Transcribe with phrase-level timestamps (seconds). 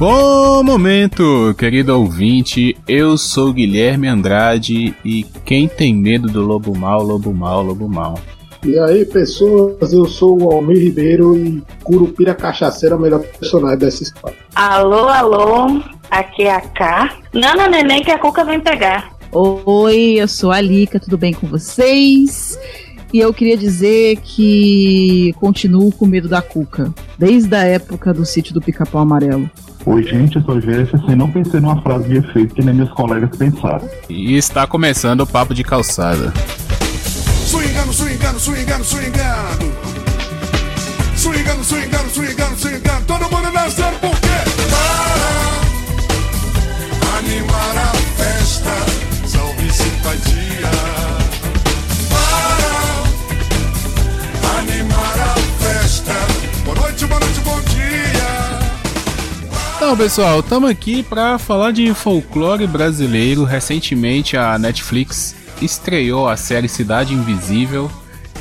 [0.00, 2.74] Bom momento, querido ouvinte.
[2.88, 8.18] Eu sou Guilherme Andrade e quem tem medo do lobo mal, lobo mal, lobo mal.
[8.64, 13.78] E aí, pessoas, eu sou o Almir Ribeiro e Curupira Cachaceira é o melhor personagem
[13.78, 14.38] dessa história.
[14.54, 17.18] Alô, alô, aqui é a K.
[17.34, 19.10] Nana Neném que a Cuca vem pegar.
[19.32, 22.58] Oi, eu sou a Lika, tudo bem com vocês?
[23.12, 28.54] E eu queria dizer que continuo com medo da Cuca, desde a época do sítio
[28.54, 29.50] do Pica-Pau Amarelo.
[29.84, 32.74] Oi, gente, eu sou o Jefferson e não pensei numa frase de efeito que nem
[32.74, 33.88] meus colegas pensaram.
[34.08, 36.32] E está começando o papo de calçada.
[37.46, 39.72] Swingando, swingando, swingando, swingando.
[41.16, 43.04] Swingando, swingando, swingando, swingando.
[43.06, 44.28] Todo mundo dançando por quê?
[47.00, 48.70] Para animar a festa.
[49.26, 50.49] Salve simpatia.
[59.82, 63.44] Então, pessoal, estamos aqui para falar de folclore brasileiro.
[63.44, 67.90] Recentemente, a Netflix estreou a série Cidade Invisível.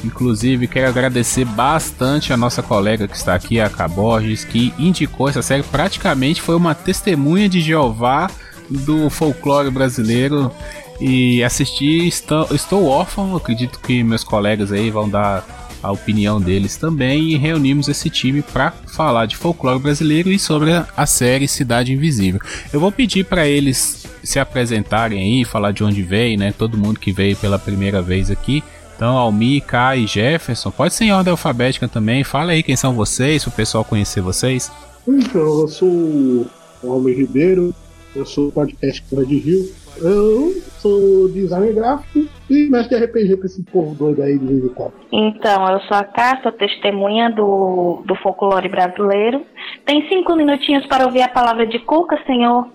[0.04, 3.88] Inclusive, quero agradecer bastante a nossa colega que está aqui, a K.
[3.88, 5.64] Borges, que indicou essa série.
[5.64, 8.30] Praticamente foi uma testemunha de Jeová
[8.70, 10.52] do folclore brasileiro.
[11.00, 16.78] E assisti Estou, estou órfão, acredito que meus colegas aí vão dar a opinião deles
[16.78, 17.30] também.
[17.30, 22.40] E reunimos esse time para falar de folclore brasileiro e sobre a, série Cidade Invisível.
[22.72, 26.54] Eu vou pedir para eles se apresentarem aí, falar de onde veio, né?
[26.56, 28.64] Todo mundo que veio pela primeira vez aqui.
[28.96, 32.24] Então, Almi, Kai Jefferson, pode ser em ordem alfabética também.
[32.24, 34.70] Fala aí quem são vocês, para o pessoal conhecer vocês.
[35.08, 36.48] Então, eu sou o
[36.84, 37.74] Almir Ribeiro,
[38.14, 43.64] eu sou podcast de Rio, eu sou designer gráfico e mestre de RPG pra esse
[43.64, 44.94] povo doido aí de vez.
[45.12, 49.46] Então, eu sou a sou testemunha do, do folclore brasileiro.
[49.86, 52.68] Tem cinco minutinhos para ouvir a palavra de Cuca, senhor?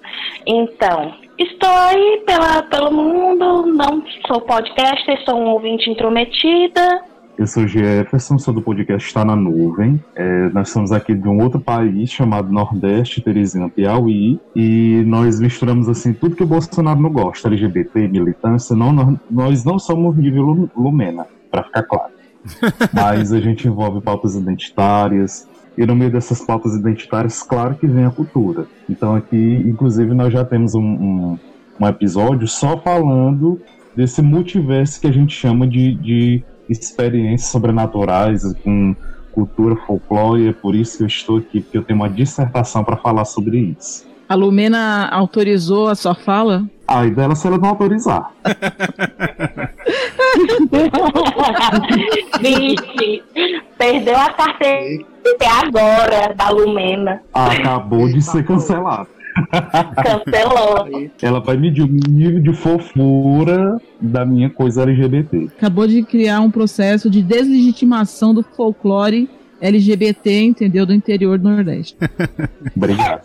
[0.46, 7.13] Então, estou aí pela, pelo mundo, não sou podcaster, sou um ouvinte intrometida.
[7.36, 10.02] Eu sou o Jefferson, sou do podcast Está na Nuvem.
[10.14, 15.88] É, nós somos aqui de um outro país chamado Nordeste, Teresina, Piauí, e nós misturamos
[15.88, 18.76] assim tudo que o Bolsonaro não gosta, LGBT, militância.
[18.76, 22.12] Não, nós, nós não somos nível Lu- Lumena, para ficar claro.
[22.94, 28.04] Mas a gente envolve pautas identitárias, e no meio dessas pautas identitárias, claro que vem
[28.04, 28.66] a cultura.
[28.88, 31.38] Então aqui, inclusive, nós já temos um, um,
[31.80, 33.60] um episódio só falando
[33.96, 38.94] desse multiverso que a gente chama de, de experiências sobrenaturais com
[39.32, 40.48] cultura folclore.
[40.48, 43.58] É por isso que eu estou aqui, porque eu tenho uma dissertação para falar sobre
[43.78, 44.06] isso.
[44.28, 46.64] A Lumena autorizou a sua fala?
[46.88, 48.32] Aí dela se ela não autorizar.
[52.40, 53.22] Vixe,
[53.76, 55.04] perdeu a carteira
[55.34, 57.22] até agora da Lumena.
[57.32, 59.08] Acabou de ser cancelada.
[60.02, 61.10] Cancelou.
[61.22, 65.48] Ela vai medir o nível de fofura da minha coisa LGBT.
[65.58, 69.28] Acabou de criar um processo de deslegitimação do folclore
[69.60, 70.84] LGBT, entendeu?
[70.84, 71.96] Do interior do Nordeste.
[72.76, 73.22] Obrigado.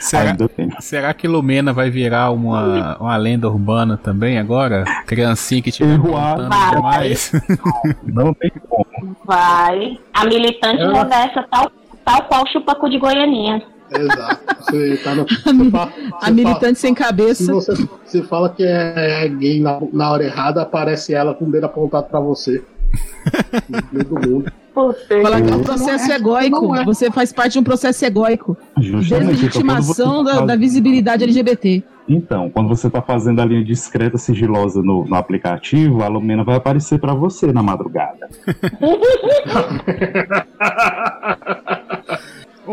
[0.00, 0.36] Será,
[0.80, 4.84] será que Lumena vai virar uma, uma lenda urbana também agora?
[5.06, 6.70] Criancinha que tiver contando Vai.
[6.76, 7.32] demais.
[8.04, 8.86] Não tem como.
[9.24, 9.98] Vai.
[10.12, 11.72] A militante Ela- reversa tal,
[12.04, 13.62] tal qual chupacu de Goianinha.
[13.98, 14.40] Exato.
[14.64, 15.26] Você tá no.
[15.44, 17.52] A, mi- você fala- a você militante sem fala- Se cabeça.
[17.54, 21.64] você, você fala que é gay na, na hora errada, aparece ela com o dedo
[21.66, 22.62] apontado pra você.
[23.68, 24.52] No meio do mundo.
[24.74, 24.98] Puta.
[25.22, 26.74] Fala que é um Não processo é, egóico.
[26.74, 26.84] é.
[26.84, 28.56] Você faz parte de um processo egóico.
[28.78, 29.32] Justamente.
[29.32, 31.82] Deslegitimação Então, você da, tá da visibilidade LGBT.
[32.08, 36.56] Então, quando você está fazendo a linha discreta, sigilosa no, no aplicativo, a Lumena vai
[36.56, 38.28] aparecer para você na madrugada.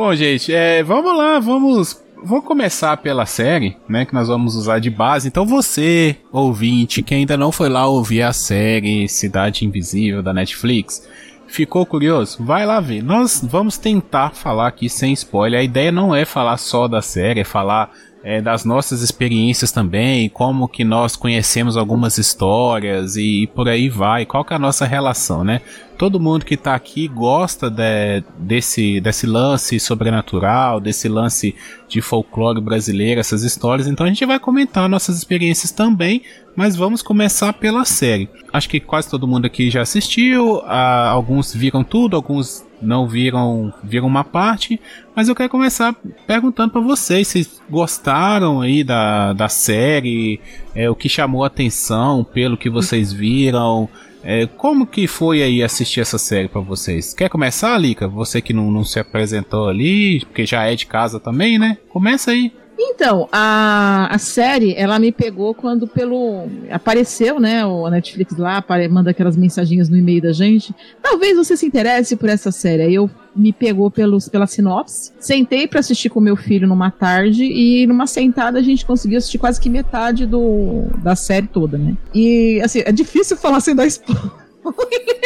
[0.02, 2.02] Bom, gente, é, vamos lá, vamos.
[2.24, 4.06] Vamos começar pela série, né?
[4.06, 5.28] Que nós vamos usar de base.
[5.28, 11.06] Então, você, ouvinte, que ainda não foi lá ouvir a série Cidade Invisível da Netflix,
[11.48, 12.42] ficou curioso?
[12.46, 13.04] Vai lá ver.
[13.04, 15.60] Nós vamos tentar falar aqui sem spoiler.
[15.60, 17.92] A ideia não é falar só da série, é falar
[18.24, 23.90] é, das nossas experiências também, como que nós conhecemos algumas histórias e, e por aí
[23.90, 25.62] vai, qual que é a nossa relação, né?
[26.00, 31.54] Todo mundo que tá aqui gosta de- desse, desse lance sobrenatural, desse lance
[31.90, 36.22] de folclore brasileiro, essas histórias, então a gente vai comentar nossas experiências também,
[36.56, 38.30] mas vamos começar pela série.
[38.54, 43.74] Acho que quase todo mundo aqui já assistiu, ah, alguns viram tudo, alguns não viram,
[43.84, 44.80] viram uma parte,
[45.14, 45.94] mas eu quero começar
[46.26, 50.40] perguntando para vocês se gostaram aí da, da série,
[50.74, 53.90] é, o que chamou a atenção pelo que vocês viram,
[54.24, 57.14] É, como que foi aí assistir essa série pra vocês?
[57.14, 58.08] Quer começar, Lica?
[58.08, 61.78] Você que não, não se apresentou ali, porque já é de casa também, né?
[61.90, 62.52] Começa aí.
[62.82, 66.48] Então, a, a série, ela me pegou quando pelo.
[66.72, 67.66] Apareceu, né?
[67.66, 70.74] O Netflix lá, manda aquelas mensaginhas no e-mail da gente.
[71.02, 72.84] Talvez você se interesse por essa série.
[72.84, 75.12] Aí eu me pegou pelos, pela sinopse.
[75.20, 79.40] Sentei pra assistir com meu filho numa tarde e numa sentada a gente conseguiu assistir
[79.40, 81.98] quase que metade do, da série toda, né?
[82.14, 84.32] E assim, é difícil falar sem dar spoiler.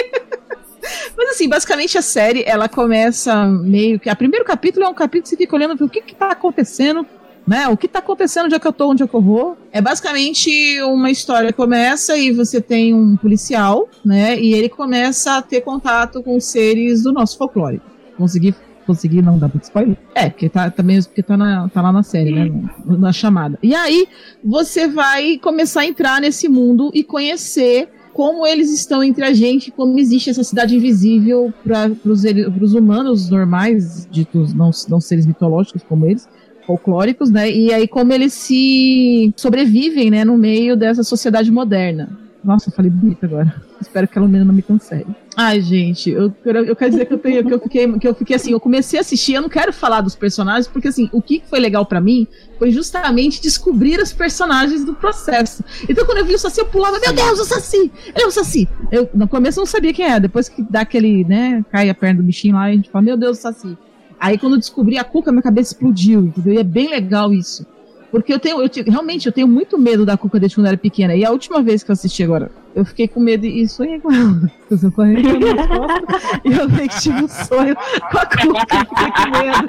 [1.15, 4.09] Mas assim, basicamente a série, ela começa meio que.
[4.09, 7.05] O primeiro capítulo é um capítulo que você fica olhando o que que tá acontecendo,
[7.47, 7.67] né?
[7.67, 9.57] O que tá acontecendo, onde é que eu tô, onde é que eu vou.
[9.71, 14.39] É basicamente uma história que começa e você tem um policial, né?
[14.39, 17.81] E ele começa a ter contato com seres do nosso folclore.
[18.17, 18.55] Consegui.
[18.85, 19.95] Consegui não dar muito spoiler?
[20.13, 22.51] É, porque tá, tá mesmo porque tá, na, tá lá na série, né?
[22.85, 23.57] Na, na chamada.
[23.63, 24.07] E aí,
[24.43, 29.71] você vai começar a entrar nesse mundo e conhecer como eles estão entre a gente,
[29.71, 36.05] como existe essa cidade invisível para os humanos normais, ditos não, não seres mitológicos como
[36.05, 36.27] eles,
[36.65, 37.49] folclóricos, né?
[37.51, 42.19] E aí como eles se sobrevivem, né, no meio dessa sociedade moderna.
[42.43, 43.55] Nossa, eu falei bonito agora.
[43.79, 45.05] Espero que a Lumena não me cancele.
[45.35, 48.13] Ai, gente, eu, quero- eu quero dizer que eu, tenho, que, eu fiquei, que eu
[48.13, 51.21] fiquei assim, eu comecei a assistir, eu não quero falar dos personagens, porque assim, o
[51.21, 52.27] que foi legal pra mim
[52.59, 55.63] foi justamente descobrir os personagens do processo.
[55.89, 57.89] Então quando eu vi o Saci, eu pulava, meu Deus, o Saci!
[58.13, 58.67] Ele é o Saci!
[58.91, 62.21] Eu no começo não sabia quem era, depois que dá aquele, né, cai a perna
[62.21, 63.77] do bichinho lá, a gente fala, meu Deus, o Saci.
[64.23, 66.53] Aí quando eu descobri a Cuca, minha cabeça explodiu, entendeu?
[66.53, 67.65] E é bem legal isso.
[68.09, 70.69] Porque eu tenho, eu te- realmente, eu tenho muito medo da Cuca desde quando eu
[70.69, 71.13] era pequena.
[71.13, 74.09] E a última vez que eu assisti agora, eu fiquei com medo e sonhei com
[74.13, 74.49] ela.
[74.71, 74.77] Eu
[75.67, 79.67] costas, e eu meio que tive um sonho com a Cuca, eu fiquei com medo.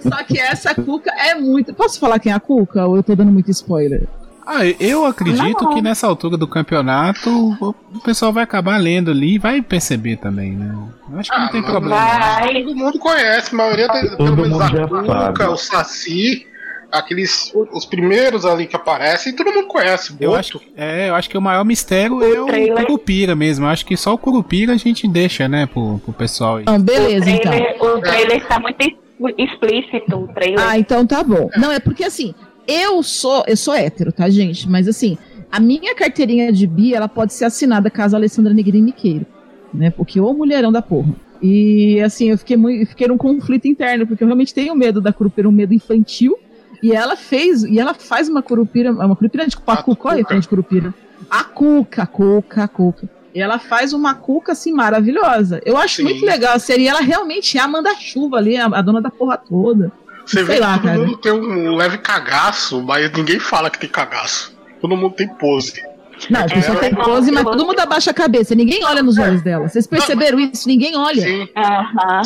[0.00, 1.74] Só que essa Cuca é muito.
[1.74, 2.86] Posso falar quem é a Cuca?
[2.86, 4.06] Ou eu tô dando muito spoiler?
[4.46, 5.74] Ah, eu acredito Não.
[5.74, 7.30] que nessa altura do campeonato
[7.60, 10.74] o o pessoal vai acabar lendo ali e vai perceber também, né?
[11.10, 11.96] Eu acho que não Ah, tem mas problema.
[11.96, 12.62] Vai.
[12.64, 15.44] Todo mundo conhece, a maioria tem, Todo pelo menos mundo a já Cuca, sabe.
[15.52, 16.46] o Saci,
[16.92, 17.52] aqueles.
[17.72, 20.14] Os primeiros ali que aparecem, todo mundo conhece.
[20.20, 22.84] Eu acho, é, eu acho que o maior mistério é o trailer.
[22.86, 23.64] Curupira mesmo.
[23.64, 26.64] Eu acho que só o Curupira a gente deixa, né, pro, pro pessoal aí.
[26.66, 27.52] Não, beleza, o então.
[27.52, 28.94] trailer, o trailer está muito ex-
[29.38, 30.60] explícito, o trailer.
[30.60, 31.48] Ah, então tá bom.
[31.56, 32.34] Não, é porque assim,
[32.66, 34.68] eu sou, eu sou hétero, tá, gente?
[34.68, 35.18] Mas assim,
[35.50, 39.26] a minha carteirinha de bi, ela pode ser assinada caso a Alessandra Negrini me queira,
[39.72, 39.90] né?
[39.90, 41.14] Porque ô mulherão da porra.
[41.40, 45.12] E assim, eu fiquei muito, fiquei num conflito interno, porque eu realmente tenho medo da
[45.12, 46.36] curupira, um medo infantil.
[46.82, 50.48] E ela fez, e ela faz uma curupira, uma curupira de A cuca, olha de
[50.48, 50.94] curupira.
[51.30, 53.08] A cuca, a cuca, a cuca.
[53.34, 55.60] E ela faz uma cuca assim maravilhosa.
[55.64, 56.04] Eu acho Sim.
[56.04, 56.84] muito legal a série.
[56.84, 59.90] E ela realmente é a manda-chuva ali, a, a dona da porra toda.
[60.26, 60.98] Você sei vê lá, que todo cara.
[60.98, 64.54] mundo tem um leve cagaço, mas ninguém fala que tem cagaço.
[64.80, 65.82] Todo mundo tem pose.
[66.30, 68.54] Não, a pessoa É, tem ela- pose, mas todo mundo abaixa a cabeça.
[68.54, 69.68] Ninguém olha nos olhos dela.
[69.68, 70.68] Vocês perceberam isso?
[70.68, 71.20] Ninguém olha.
[71.22, 71.48] Sim,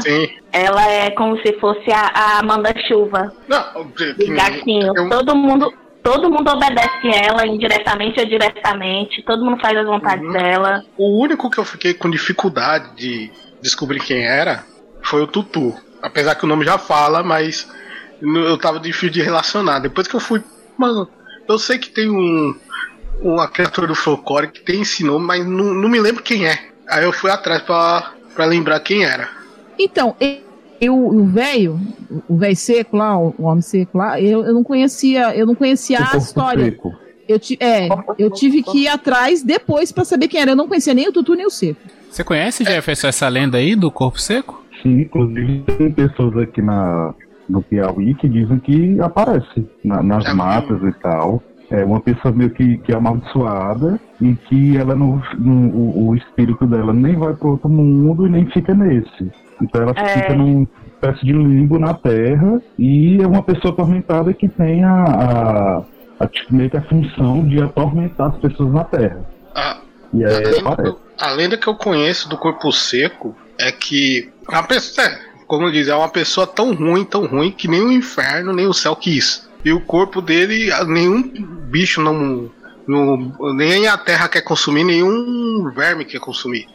[0.02, 0.28] sim.
[0.52, 4.94] Ela é como se fosse a, a Amanda Chuva Não, que- gatinhos.
[4.94, 5.72] eu- Todo mundo,
[6.02, 9.22] todo mundo obedece ela, indiretamente ou diretamente.
[9.22, 10.32] Todo mundo faz as vontades Uhum.
[10.32, 10.84] dela.
[10.96, 13.30] O único que eu fiquei com dificuldade de
[13.62, 14.64] descobrir quem era
[15.02, 15.74] foi o Tutu.
[16.02, 17.66] Apesar que o nome já fala, mas
[18.20, 19.78] eu tava difícil de relacionar.
[19.80, 20.42] Depois que eu fui.
[20.76, 21.08] Mano,
[21.48, 22.54] eu sei que tem um.
[23.20, 26.56] Uma criatura do folclore que tem esse nome, mas não, não me lembro quem é.
[26.88, 29.28] Aí eu fui atrás pra, pra lembrar quem era.
[29.76, 30.40] Então, e-
[30.80, 31.80] eu, o velho,
[32.28, 35.98] o velho seco lá, o homem seco lá, eu, eu não conhecia, eu não conhecia
[35.98, 36.64] O a corpo história.
[36.66, 36.94] seco.
[37.28, 40.52] Eu, ti- é, eu tive que ir atrás depois pra saber quem era.
[40.52, 41.80] Eu não conhecia nem o Tutu nem o Seco.
[42.08, 44.64] Você conhece, Jefferson, essa lenda aí do corpo seco?
[44.80, 47.12] Sim, inclusive tem pessoas aqui na,
[47.48, 51.42] no Piauí que dizem que aparece na- nas Já matas e tal.
[51.70, 56.16] É uma pessoa meio que, que é amaldiçoada e que ela não, não- o, o
[56.16, 59.30] espírito dela nem vai para outro mundo e nem fica nesse.
[59.60, 60.04] Então ela É.
[60.20, 65.04] fica num espécie de limbo na Terra e é uma pessoa atormentada que tem a,
[65.04, 65.82] a,
[66.20, 69.20] a tipo, meio que a função de atormentar as pessoas na Terra.
[69.54, 69.76] A,
[70.14, 70.88] E a aí lenda, que aparece.
[70.90, 75.72] eu- a lenda que eu conheço do corpo seco é que a pessoa, é, como
[75.72, 78.94] diz, é uma pessoa tão ruim, tão ruim que nem o inferno nem o céu
[78.94, 79.48] quis.
[79.64, 82.48] E o corpo dele, nenhum bicho não,
[82.86, 86.66] não nem a terra quer consumir, nenhum verme quer consumir.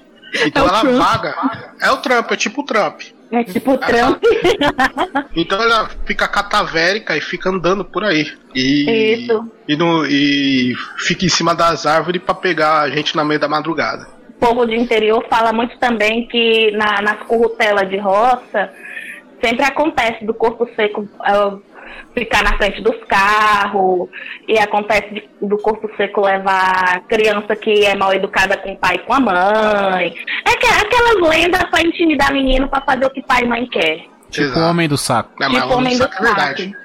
[0.46, 0.96] Então É ela Trump.
[0.98, 1.36] vaga.
[1.80, 3.01] É o Trump, é tipo o Trump.
[3.32, 4.22] É tipo o Trump.
[5.36, 8.32] Então ela fica catavérica e fica andando por aí.
[8.53, 9.50] E, Isso.
[9.68, 13.48] e, no- e fica em cima das árvores pra pegar a gente na meio da
[13.48, 14.08] madrugada.
[14.43, 18.69] O povo do interior fala muito também que na, nas currutelas de roça
[19.41, 21.07] sempre acontece do corpo seco.
[21.21, 21.55] ah,
[22.13, 24.09] ficar na frente dos carros,
[24.47, 28.95] e acontece de- do corpo seco levar criança que é mal educada com o pai
[28.95, 30.13] e com a mãe.
[30.45, 34.05] É que, aquelas lendas pra intimidar menino pra fazer o que pai e mãe quer.
[34.29, 35.31] Tipo o homem do saco.
[35.39, 36.75] Não, tipo o homem do saco é verdade.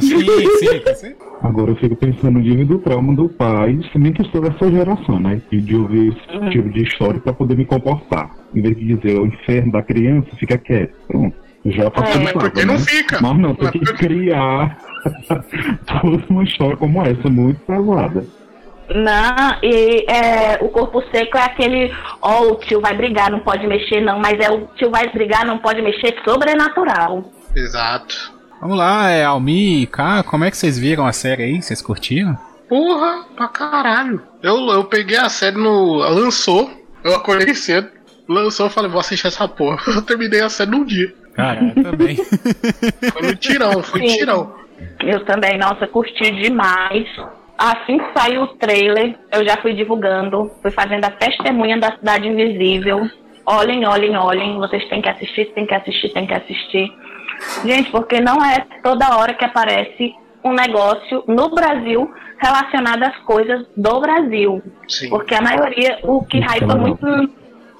[0.00, 1.14] Sim, sim, sim.
[1.44, 5.20] Agora eu fico pensando no nível do trauma do pai, nem que sou dessa geração,
[5.20, 5.42] né?
[5.50, 8.30] De, de ouvir esse tipo de história pra poder me comportar.
[8.54, 10.94] Em vez de dizer o inferno da criança, fica quieto.
[11.06, 11.36] Pronto.
[11.66, 13.20] Já passou mas por que não fica?
[13.20, 14.78] Mas não, tem Mas que por que- criar
[16.02, 18.24] toda uma história como essa, muito pesada.
[18.94, 23.66] Não, e é, o corpo seco é aquele, ó, o tio vai brigar, não pode
[23.66, 27.24] mexer não, mas é o tio vai brigar, não pode mexer, sobrenatural.
[27.56, 28.32] Exato.
[28.64, 31.60] Vamos lá, é, Almi e K, como é que vocês viram a série aí?
[31.60, 32.34] Vocês curtiram?
[32.66, 34.22] Porra, pra caralho.
[34.42, 35.96] Eu, eu peguei a série no.
[35.96, 36.70] Lançou,
[37.04, 37.90] eu acordei cedo.
[38.26, 39.76] Lançou, eu falei, vou assistir essa porra.
[39.94, 41.12] Eu terminei a série num dia.
[41.34, 42.16] Cara, eu também.
[43.12, 44.16] Foi no tirão, foi Sim.
[44.16, 44.54] tirão.
[45.00, 47.06] Eu também, nossa, curti demais.
[47.58, 52.28] Assim que saiu o trailer, eu já fui divulgando, fui fazendo a testemunha da Cidade
[52.28, 53.10] Invisível.
[53.44, 56.90] Olhem, olhem, olhem, vocês têm que assistir, têm que assistir, têm que assistir.
[57.64, 63.66] Gente, porque não é toda hora que aparece um negócio no Brasil relacionado às coisas
[63.76, 64.62] do Brasil.
[64.88, 65.08] Sim.
[65.08, 66.78] Porque a maioria, o que hypa legal.
[66.78, 67.06] muito.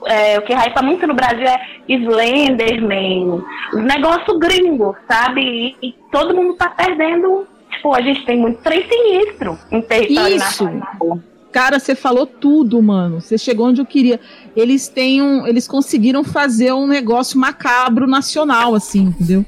[0.07, 3.43] é, o que hypa muito no Brasil é Slenderman,
[3.73, 5.43] os negócios gringos, sabe?
[5.83, 7.47] E, e todo mundo tá perdendo.
[7.71, 10.65] Tipo, a gente tem muito trem sinistro em território Isso.
[10.65, 11.19] nacional.
[11.55, 13.21] Cara, você falou tudo, mano.
[13.21, 14.19] Você chegou onde eu queria.
[14.57, 19.47] Eles têm um, eles conseguiram fazer um negócio macabro nacional, assim, entendeu?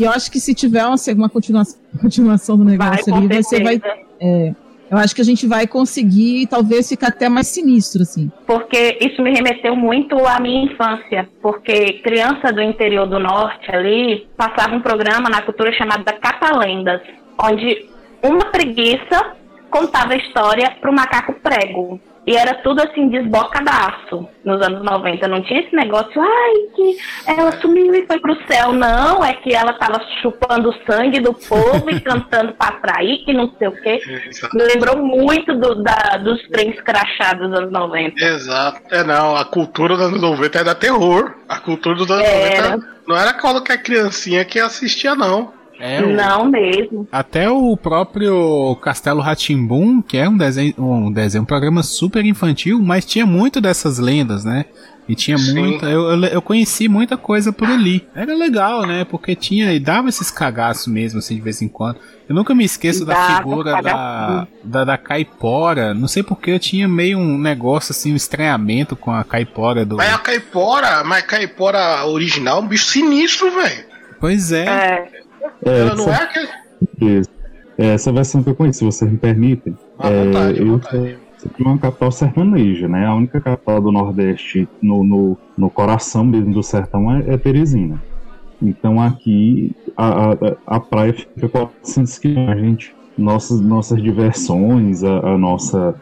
[0.00, 3.28] E eu acho que se tiver uma, uma continuação, continuação do Vai, negócio com ali,
[3.28, 4.56] vai ser, vai, certeza.
[4.90, 8.32] eu acho que a gente vai conseguir, talvez, ficar até mais sinistro, assim.
[8.46, 11.28] Porque isso me remeteu muito à minha infância.
[11.42, 17.02] Porque criança do interior do norte ali passava um programa na cultura chamado da Catalendas,
[17.38, 17.84] onde
[18.22, 19.41] uma preguiça
[19.72, 21.98] contava a história pro macaco prego.
[22.24, 25.26] E era tudo assim, desbocadaço nos anos 90.
[25.26, 28.72] Não tinha esse negócio, ai, que ela sumiu e foi pro céu.
[28.72, 33.32] Não, é que ela tava chupando o sangue do povo e cantando pra atrair, que
[33.32, 34.00] não sei o quê.
[34.28, 34.56] Exato.
[34.56, 38.24] Me lembrou muito do, da, dos trens crachados dos anos 90.
[38.24, 38.80] Exato.
[38.92, 41.34] É não, a cultura dos anos 90 era terror.
[41.48, 42.76] A cultura dos anos Era.
[42.76, 45.52] 90 não era qualquer criancinha que assistia, não.
[45.84, 47.08] É, o- Não mesmo.
[47.10, 52.80] Até o próprio Castelo Ratimbum, que é um desenho, um desenho, um programa super infantil,
[52.80, 54.66] mas tinha muito dessas lendas, né?
[55.08, 55.54] E tinha Sim.
[55.58, 55.86] muita.
[55.86, 58.06] Eu, eu, eu conheci muita coisa por ali.
[58.14, 59.04] Era legal, né?
[59.04, 59.72] Porque tinha.
[59.72, 61.96] E dava esses cagaços mesmo, assim, de vez em quando.
[62.28, 65.92] Eu nunca me esqueço da Dava figura da, da, da caipora.
[65.92, 69.96] Não sei porque eu tinha meio um negócio, assim, um estranhamento com a caipora do.
[69.96, 73.84] Mas a caipora, mas a caipora original é um bicho sinistro, velho.
[74.20, 74.64] Pois é.
[74.66, 75.21] É,
[75.64, 76.48] É, Ela não essa, é aquele.
[77.00, 77.30] isso.
[77.78, 79.74] É, essa versão que eu conheço, se vocês me permitem.
[79.98, 81.18] À vontade, eu vontade.
[81.56, 83.06] de uma capital sertaneja, né?
[83.06, 87.98] A única capital do Nordeste no, no, no coração mesmo do sertão é, é Teresina.
[88.60, 92.96] Então aqui a, a, a praia fica 400 quilômetros, gente.
[93.16, 95.94] Nossas, nossas diversões, a, a nossa.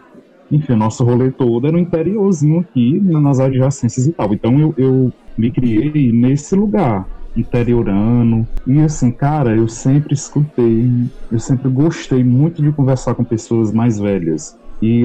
[0.51, 4.33] Enfim, nosso rolê todo era no interiorzinho aqui, na- nas adjacências e tal.
[4.35, 7.07] Então eu, eu me criei nesse lugar,
[7.37, 8.49] interiorano.
[8.67, 10.91] E assim, cara, eu sempre escutei,
[11.31, 14.55] eu sempre gostei muito de conversar com pessoas mais velhas.
[14.83, 15.05] E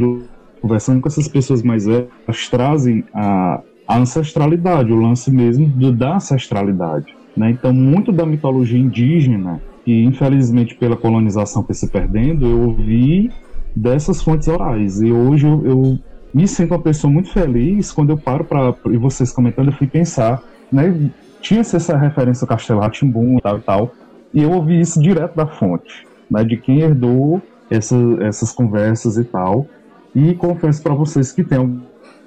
[0.62, 5.91] conversando com essas pessoas mais velhas, elas trazem a, a ancestralidade, o lance mesmo do,
[5.91, 7.05] da ancestralidade.
[7.36, 7.51] Né?
[7.51, 13.29] Então, muito da mitologia indígena, que infelizmente pela colonização foi se perdendo, eu ouvi
[13.75, 15.01] dessas fontes orais.
[15.01, 16.00] E hoje eu, eu
[16.34, 19.88] me sinto uma pessoa muito feliz quando eu paro para e vocês comentando, eu fui
[19.88, 20.41] pensar,
[20.72, 21.12] né?
[21.46, 23.96] Tinha-se essa referência ao Castelo Ratimbum e tal e tal,
[24.34, 26.44] e eu ouvi isso direto da fonte, né?
[26.44, 29.68] De quem herdou essa, essas conversas e tal.
[30.16, 31.82] E confesso para vocês que tem um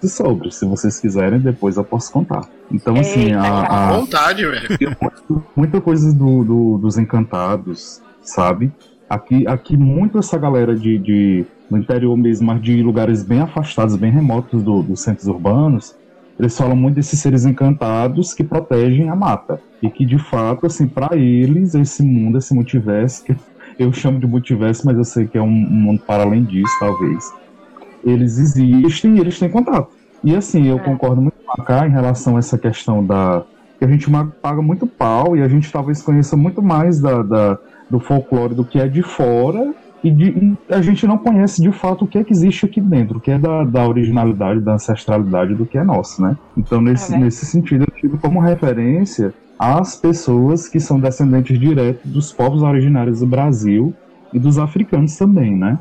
[0.04, 2.42] sobre, se vocês quiserem, depois eu posso contar.
[2.70, 4.96] Então, assim, a, a, vontade, velho.
[5.56, 8.70] muita coisa do, do- dos encantados, sabe?
[9.10, 13.96] Aqui, aqui muito essa galera de, de no interior mesmo, mas de lugares bem afastados,
[13.96, 15.96] bem remotos do- dos centros urbanos,
[16.38, 20.86] eles falam muito desses seres encantados que protegem a mata e que de fato, assim,
[20.88, 23.34] para eles esse mundo, esse multiverso, que
[23.78, 27.24] eu chamo de multiverso, mas eu sei que é um, mundo para além disso, talvez.
[28.04, 29.88] Eles existem e eles têm contato.
[30.24, 30.80] E assim, eu É.
[30.80, 33.44] concordo muito com a Cá em relação a essa questão da
[33.78, 34.10] que a gente
[34.42, 38.64] paga muito pau e a gente talvez conheça muito mais da, da- do folclore do
[38.64, 39.64] que é de fora
[40.02, 42.80] E, de, e a gente não conhece de fato o que é que existe aqui
[42.80, 46.36] dentro, o que é da, da originalidade, da ancestralidade do que é nosso, né?
[46.56, 47.18] Então, nesse, É.
[47.18, 53.20] nesse sentido, eu tive como referência as pessoas que são descendentes diretos dos povos originários
[53.20, 53.92] do Brasil
[54.32, 55.76] e dos africanos também, né?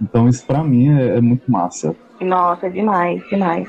[0.00, 1.96] Então, isso pra mim é, é muito massa.
[2.20, 3.66] Nossa, demais, demais.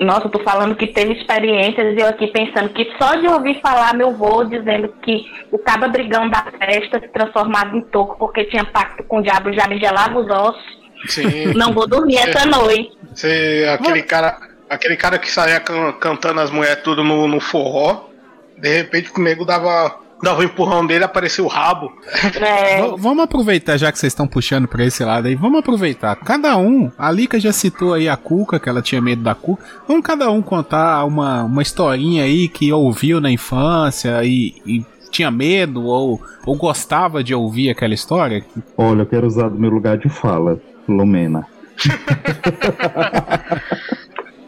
[0.00, 3.60] Nossa, eu tô falando que teve experiências e eu aqui pensando que só de ouvir
[3.60, 8.44] falar meu vô dizendo que o caba brigão da festa se transformava em toco porque
[8.44, 10.78] tinha pacto com o diabo já me gelava os ossos.
[11.08, 11.52] Sim.
[11.54, 12.90] Não vou dormir essa noite.
[13.12, 14.38] Você, aquele cara,
[14.70, 18.08] aquele cara que saía can- cantando as mulheres tudo no, no forró,
[18.56, 21.92] de repente o nego dava, dava um empurrão dele, apareceu o rabo.
[22.40, 26.16] É, vamos aproveitar, já que vocês estão puxando pra esse lado aí, vamos aproveitar.
[26.16, 29.62] Cada um, a Lika já citou aí a Cuca, que ela tinha medo da Cuca.
[29.86, 35.30] Vamos cada um contar uma, uma historinha aí que ouviu na infância e, e tinha
[35.30, 38.44] medo ou, ou gostava de ouvir aquela história.
[38.76, 41.46] Olha, eu quero usar do meu lugar de fala, Lumena.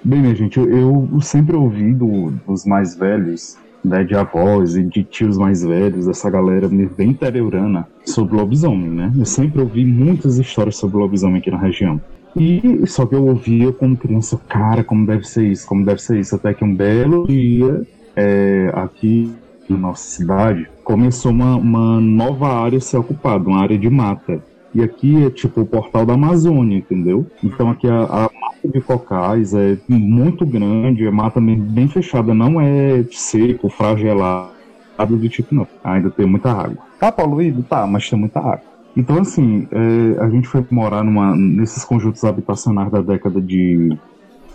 [0.03, 4.83] Bem, minha gente, eu, eu sempre ouvi do- dos mais velhos, né, de avós e
[4.83, 9.13] de tios mais velhos, dessa galera bem interiorana, sobre lobisomem, né?
[9.17, 12.01] Eu sempre ouvi muitas histórias sobre lobisomem aqui na região.
[12.37, 16.21] E só que eu ouvia como criança, cara, como deve ser isso, como deve ser
[16.21, 17.83] isso, até que um belo dia,
[18.15, 19.33] é, aqui
[19.69, 24.43] na nossa cidade, começou uma, uma nova área a ser ocupada, uma área de mata.
[24.73, 27.27] E aqui é tipo o portal da Amazônia, entendeu?
[27.43, 32.35] Então aqui a, a mata de cocais é muito grande, a mata bem, bem fechada,
[32.35, 34.51] não é seco, fragelado
[35.09, 35.67] do tipo, não.
[35.83, 36.79] Ainda tem muita água.
[36.99, 37.63] Tá poluído?
[37.63, 38.71] Tá, mas tem muita água.
[38.97, 43.97] Então, assim, é, a gente foi morar numa, nesses conjuntos habitacionais da década de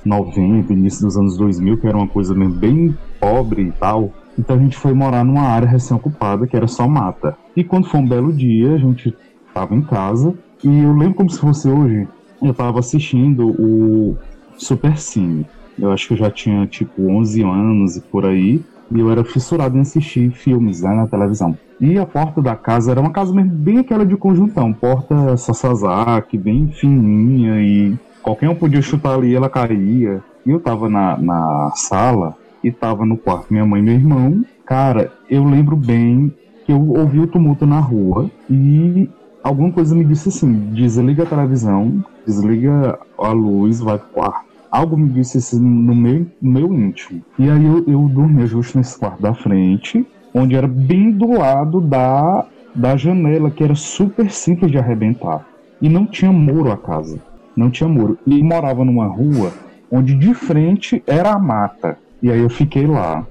[0.06, 4.12] 90, início dos anos 2000, que era uma coisa mesmo bem pobre e tal.
[4.38, 7.38] Então a gente foi morar numa área recém-ocupada, que era só mata.
[7.56, 9.16] E quando foi um belo dia, a gente
[9.54, 10.34] tava em casa,
[10.64, 12.08] e eu lembro como se fosse hoje,
[12.48, 14.18] eu tava assistindo o
[14.58, 15.46] Super Cine.
[15.78, 18.62] Eu acho que eu já tinha, tipo, 11 anos e por aí,
[18.92, 21.58] e eu era fissurado em assistir filmes né, na televisão.
[21.80, 26.38] E a porta da casa era uma casa mesmo bem aquela de conjuntão, porta Sasazaki,
[26.38, 30.24] bem fininha, e qualquer um podia chutar ali e ela caía.
[30.46, 34.44] E eu tava na, na sala, e tava no quarto minha mãe e meu irmão.
[34.66, 36.34] Cara, eu lembro bem
[36.66, 39.08] que eu ouvi o tumulto na rua, e
[39.44, 44.46] alguma coisa me disse assim: desliga a televisão, desliga a luz, vai pro quarto.
[44.72, 47.22] Algo me disse assim no meu, no meu íntimo.
[47.40, 51.80] E aí eu, eu dormia justo nesse quarto da frente, onde era bem do lado
[51.80, 55.48] da, da janela, que era super simples de arrebentar.
[55.82, 57.20] E não tinha muro a casa.
[57.56, 58.18] Não tinha muro.
[58.28, 59.54] E morava numa rua
[59.90, 61.98] onde de frente era a mata.
[62.22, 63.26] E aí eu fiquei lá.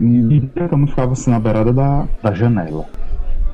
[0.00, 2.86] E, e a cama ficava assim na beirada da, da janela.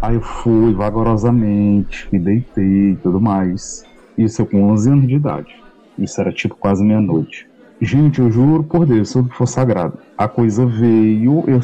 [0.01, 3.85] Aí eu fui vagarosamente, me deitei e tudo mais.
[4.17, 5.53] Isso com 11 anos de idade.
[5.99, 7.47] Isso era tipo quase meia-noite.
[7.81, 9.99] Gente, eu juro por Deus, se for sagrado.
[10.17, 11.61] A coisa veio, eu,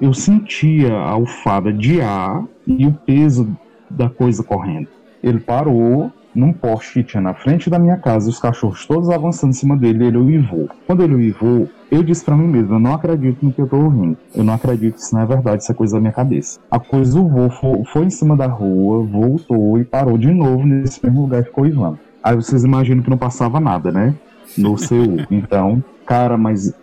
[0.00, 3.56] eu sentia a alfada de ar e o peso
[3.90, 4.88] da coisa correndo.
[5.22, 9.50] Ele parou num poste que tinha na frente da minha casa, os cachorros todos avançando
[9.50, 10.68] em cima dele, ele uivou.
[10.86, 13.76] Quando ele uivou, eu disse pra mim mesmo, eu não acredito no que eu tô
[13.76, 14.16] ouvindo.
[14.34, 16.60] Eu não acredito que isso não é verdade, isso é coisa da minha cabeça.
[16.70, 21.04] A coisa uivou, foi, foi em cima da rua, voltou e parou de novo nesse
[21.04, 21.98] mesmo lugar e ficou uivando.
[22.22, 24.14] Aí vocês imaginam que não passava nada, né?
[24.56, 25.24] No seu.
[25.30, 26.74] Então, cara, mas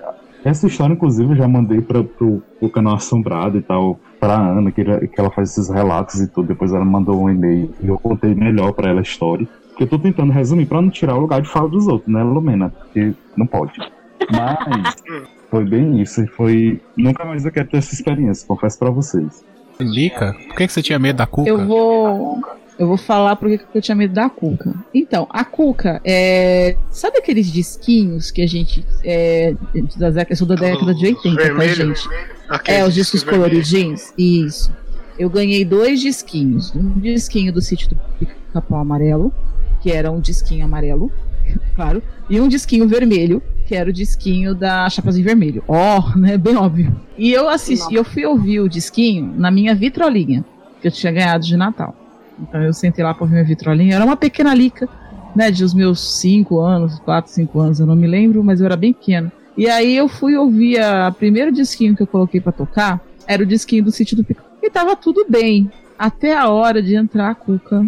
[0.43, 4.71] essa história, inclusive, eu já mandei pra, pro, pro canal Assombrado e tal, pra Ana,
[4.71, 6.47] que, ela- que ela faz esses relatos e tudo.
[6.47, 9.47] Depois ela mandou um e-mail e eu contei melhor pra ela a história.
[9.77, 12.23] Que eu tô tentando resumir pra não tirar o lugar de fala dos outros, né,
[12.23, 12.69] Lumena?
[12.69, 13.73] Porque não pode.
[14.32, 14.95] Mas
[15.51, 16.21] foi bem isso.
[16.23, 16.82] E foi.
[16.97, 19.45] Nunca mais eu quero ter essa experiência, confesso pra vocês.
[19.80, 21.47] Lika, por que, que você tinha medo da Cuca?
[21.49, 22.41] Eu vou.
[22.77, 24.73] Eu vou falar porque que eu tinha medo da Cuca.
[24.93, 26.77] Então, a Cuca é.
[26.91, 28.85] Sabe aqueles disquinhos que a gente.
[29.03, 29.55] É,
[29.95, 31.75] da década, eu sou da década de 80, tá, Vermelho.
[31.75, 32.07] gente?
[32.47, 34.13] Aqueles É, os discos coloridinhos.
[34.17, 34.71] Isso.
[35.17, 36.73] Eu ganhei dois disquinhos.
[36.75, 39.33] Um disquinho do sítio do Pica-Pau Amarelo,
[39.81, 41.11] que era um disquinho amarelo,
[41.75, 42.03] claro.
[42.29, 45.63] E um disquinho vermelho, que era o disquinho da Chapazinho Vermelho.
[45.67, 46.37] Ó, né?
[46.37, 46.95] Bem óbvio.
[47.17, 50.45] E eu assisti, eu fui ouvir o disquinho na minha vitrolinha,
[50.79, 51.95] que eu tinha ganhado de Natal.
[52.39, 53.95] Então eu sentei lá pra ouvir minha vitrolinha.
[53.95, 54.88] Era uma pequena lica,
[55.36, 55.52] né?
[55.52, 58.76] De os meus 5 anos, 4, 5 anos, eu não me lembro, mas eu era
[58.76, 59.32] bem pequena.
[59.58, 63.45] E aí eu fui ouvir a primeiro disquinho que eu coloquei pra tocar, era o
[63.45, 64.43] disquinho do sítio do Pica.
[64.62, 65.71] E tava tudo bem.
[65.97, 67.86] Até a hora de entrar a Cuca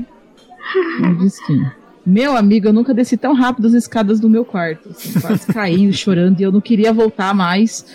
[0.99, 1.71] no disquinho.
[2.09, 5.93] Meu amigo, eu nunca desci tão rápido as escadas do meu quarto, assim, quase caindo,
[5.93, 7.85] chorando, e eu não queria voltar mais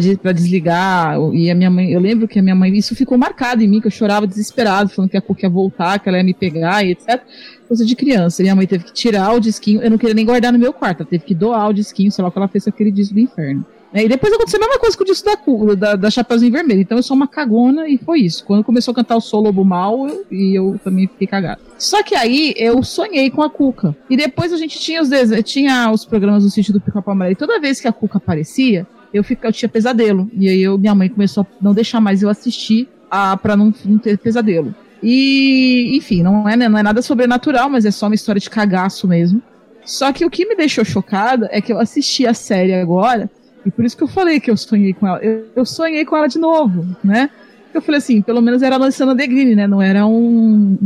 [0.00, 1.18] de- pra desligar.
[1.34, 3.78] E a minha mãe, eu lembro que a minha mãe, isso ficou marcado em mim,
[3.80, 6.82] que eu chorava desesperado, falando que a Cuca ia voltar, que ela ia me pegar
[6.84, 7.20] e etc.
[7.68, 8.42] Coisa de criança.
[8.42, 11.02] Minha mãe teve que tirar o disquinho, eu não queria nem guardar no meu quarto,
[11.02, 13.12] ela teve que doar o disquinho, sei lá o que ela fez com aquele disco
[13.14, 13.64] do inferno.
[13.92, 16.80] É, E depois aconteceu a mesma coisa com o disco da, da, da Chapeuzinho Vermelho.
[16.80, 18.44] Então eu sou uma cagona e foi isso.
[18.44, 21.60] Quando começou a cantar o Sou Lobo Mal, eu, e eu também fiquei cagada.
[21.78, 23.96] Só que aí eu sonhei com a Cuca.
[24.08, 25.08] E depois a gente tinha os,
[25.44, 27.32] tinha os programas do sítio do Pica-Pau Amarelo.
[27.32, 30.30] E toda vez que a Cuca aparecia, eu, fica, eu tinha pesadelo.
[30.34, 33.74] E aí eu, minha mãe começou a não deixar mais eu assistir a, pra não,
[33.84, 34.74] não ter pesadelo.
[35.02, 38.50] E, enfim, não é, né, não é nada sobrenatural, mas é só uma história de
[38.50, 39.42] cagaço mesmo.
[39.84, 43.30] Só que o que me deixou chocada é que eu assisti a série agora,
[43.64, 45.18] e por isso que eu falei que eu sonhei com ela.
[45.18, 47.30] Eu, eu sonhei com ela de novo, né?
[47.72, 49.66] Eu falei assim, pelo menos era a Luciana Degrini, né?
[49.66, 50.76] Não era um,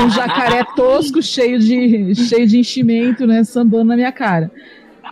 [0.00, 3.42] um jacaré tosco cheio de, cheio de enchimento, né?
[3.44, 4.50] Sambando na minha cara.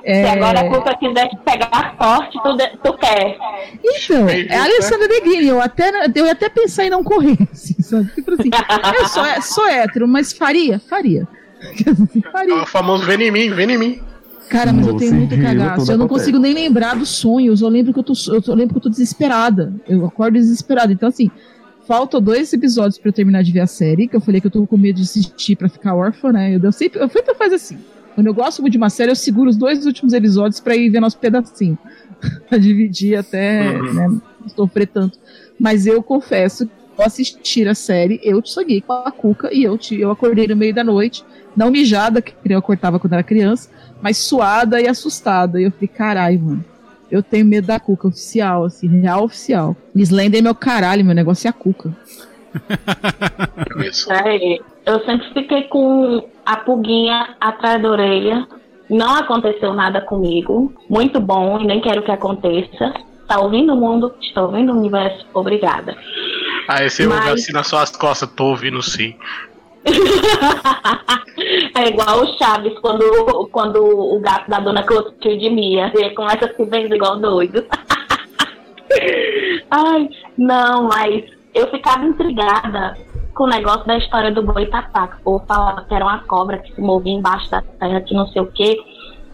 [0.05, 3.37] É, Se agora a Cuca quiser pegar forte, tu, de- tu quer.
[3.83, 5.49] Então, é a Alessandra Negrini.
[5.49, 8.11] Eu até, eu ia até pensar em não correr, assim, sabe?
[8.15, 8.51] Tipo assim,
[8.99, 10.79] eu sou, sou hétero, mas faria?
[10.79, 11.27] Faria.
[11.61, 12.55] É faria.
[12.63, 14.01] o famoso vem em mim, vem em mim.
[14.49, 15.91] Cara, mas eu tenho muito cagaço.
[15.93, 16.31] Eu não acontece.
[16.31, 17.61] consigo nem lembrar dos sonhos.
[17.61, 19.73] Eu lembro que eu tô, eu lembro que eu tô desesperada.
[19.89, 20.93] Eu acordo desesperada.
[20.93, 21.31] Então, assim,
[21.87, 24.51] faltam dois episódios pra eu terminar de ver a série, que eu falei que eu
[24.51, 26.55] tô com medo de assistir pra ficar órfã, né?
[26.57, 27.79] Eu, eu sempre, eu sempre faço assim.
[28.15, 30.91] Quando eu gosto muito de uma série, eu seguro os dois últimos episódios pra ir
[30.91, 31.79] vendo aos pedacinhos.
[32.49, 33.93] pra dividir até, Uhum.
[33.95, 34.21] né?
[34.57, 35.19] Sofrer tanto.
[35.61, 36.69] Mas eu confesso
[37.03, 40.75] assistir a série, eu sonhei com a Cuca e eu, te- eu acordei no meio
[40.75, 41.25] da noite,
[41.57, 45.61] não mijada, que eu acordava quando era criança, mas suada e assustada.
[45.61, 46.65] E eu falei, caralho, mano.
[47.11, 49.75] Eu tenho medo da Cuca oficial, assim, real oficial.
[49.97, 51.97] Slender é meu caralho, meu negócio é a Cuca.
[53.79, 54.13] Isso.
[54.13, 58.47] É, eu sempre fiquei com a pulguinha atrás da orelha.
[58.91, 60.73] Não aconteceu nada comigo.
[60.89, 62.93] Muito bom, e nem quero que aconteça.
[63.27, 64.15] Tá ouvindo o mundo?
[64.23, 65.27] Está ouvindo o universo?
[65.35, 65.97] Obrigada.
[66.69, 69.17] Aí você Mas- ouve assim nas suas costas, tô ouvindo sim.
[71.75, 75.91] é igual o Chaves quando, quando o gato da dona Clotilde Mia.
[75.95, 77.65] Ele começa a se vender igual doido.
[79.71, 82.97] Ai, não, mas eu ficava intrigada
[83.35, 85.09] com o negócio da história do boi tatá.
[85.09, 88.15] que O povo falava que era uma cobra que se movia embaixo da terra, que
[88.15, 88.79] não sei o quê.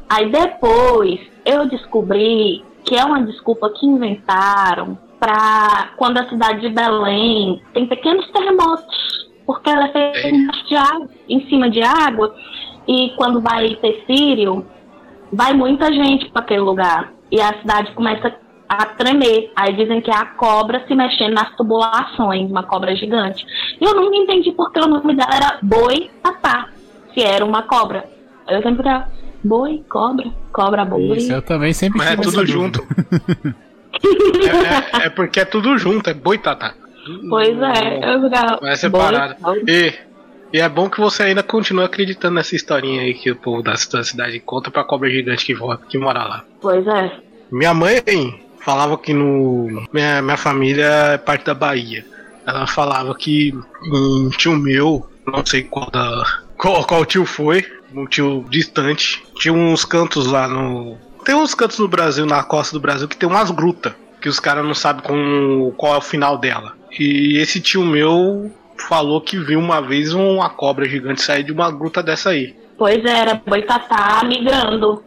[0.08, 6.68] Aí depois eu descobri que é uma desculpa que inventaram para quando a cidade de
[6.68, 8.84] Belém tem pequenos terremotos,
[9.46, 12.34] porque ela é feita embaixo de água, em cima de água,
[12.86, 14.66] e quando vai ter sírio,
[15.32, 18.34] vai muita gente para aquele lugar e a cidade começa
[18.68, 19.50] a tremer.
[19.56, 23.46] Aí dizem que é a cobra se mexendo nas tubulações, uma cobra gigante.
[23.80, 26.68] E eu nunca entendi porque o nome dela era Boi Tatá,
[27.14, 28.04] se era uma cobra.
[28.46, 29.08] Eu sempre ficava,
[29.42, 31.16] boi, cobra, cobra, boi.
[31.16, 32.86] Isso, eu também sempre Mas é tudo junto.
[34.02, 36.74] É, é- é porque é tudo junto, é boitatá.
[37.28, 38.58] Pois é, eu ficava.
[38.62, 39.34] Não é separado.
[39.68, 39.92] E,
[40.52, 43.72] e é bom que você ainda continua acreditando nessa historinha aí que o povo da
[43.72, 46.44] da cidade conta pra cobra gigante que, vo- que mora lá.
[46.60, 47.12] Pois é.
[47.50, 48.02] Minha mãe
[48.60, 49.86] falava que no.
[49.92, 52.04] Minha, minha família é parte da Bahia.
[52.46, 53.54] Ela falava que
[53.92, 56.24] um tio meu, não sei qual, da-
[56.56, 60.96] qual, qual tio foi, um tio distante, tinha uns cantos lá no.
[61.24, 64.38] Tem uns cantos no Brasil, na costa do Brasil, que tem umas grutas, que os
[64.38, 65.02] caras não sabem
[65.76, 66.74] qual é o final dela.
[66.98, 68.52] E esse tio meu
[68.88, 72.54] falou que viu uma vez uma cobra gigante sair de uma gruta dessa aí.
[72.76, 75.02] Pois é, era boitatá migrando.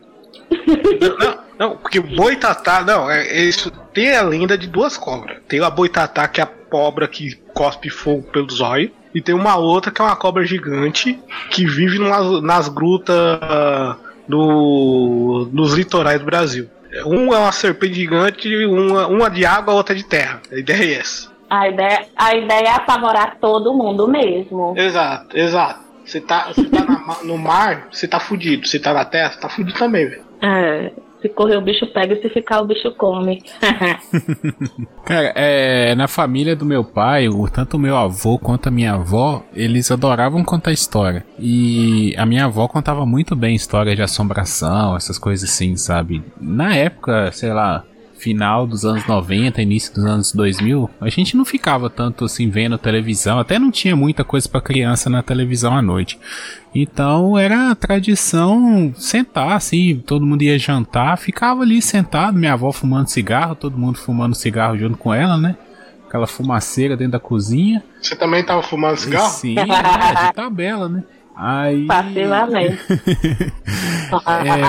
[1.19, 3.71] Não, não, porque boitatá, não, é, isso.
[3.93, 5.38] Tem a lenda de duas cobras.
[5.47, 8.91] Tem a boitatá, que é a cobra que cospe fogo pelos olhos.
[9.13, 13.17] E tem uma outra que é uma cobra gigante que vive numas- nas grutas
[14.28, 16.70] do, nos litorais do Brasil.
[17.06, 20.42] Um é uma serpente gigante, uma, uma de água, a outra de terra.
[20.52, 21.32] A ideia é essa.
[21.50, 24.74] A ideia, a ideia é apavorar todo mundo mesmo.
[24.76, 25.80] Exato, exato.
[26.06, 28.68] Você tá, você tá na no mar, você tá fudido.
[28.68, 30.24] Você tá na terra, você tá fudido também, velho.
[30.42, 33.41] É, se correr o bicho pega e se ficar o bicho come.
[35.03, 39.43] Cara, é, na família do meu pai, tanto o meu avô quanto a minha avó,
[39.53, 41.25] eles adoravam contar história.
[41.39, 46.23] E a minha avó contava muito bem história de assombração, essas coisas assim, sabe?
[46.39, 47.84] Na época, sei lá,
[48.17, 52.77] final dos anos 90, início dos anos 2000, a gente não ficava tanto assim vendo
[52.77, 56.19] televisão, até não tinha muita coisa pra criança na televisão à noite.
[56.73, 62.71] Então era a tradição sentar assim, todo mundo ia jantar, ficava ali sentado, minha avó
[62.71, 65.56] fumando cigarro, todo mundo fumando cigarro junto com ela, né?
[66.08, 67.84] Aquela fumaceira dentro da cozinha.
[68.01, 69.30] Você também tava fumando cigarro?
[69.30, 71.03] Sim, é, de tabela, né?
[71.36, 71.86] Aí.
[71.86, 72.80] Passivamente.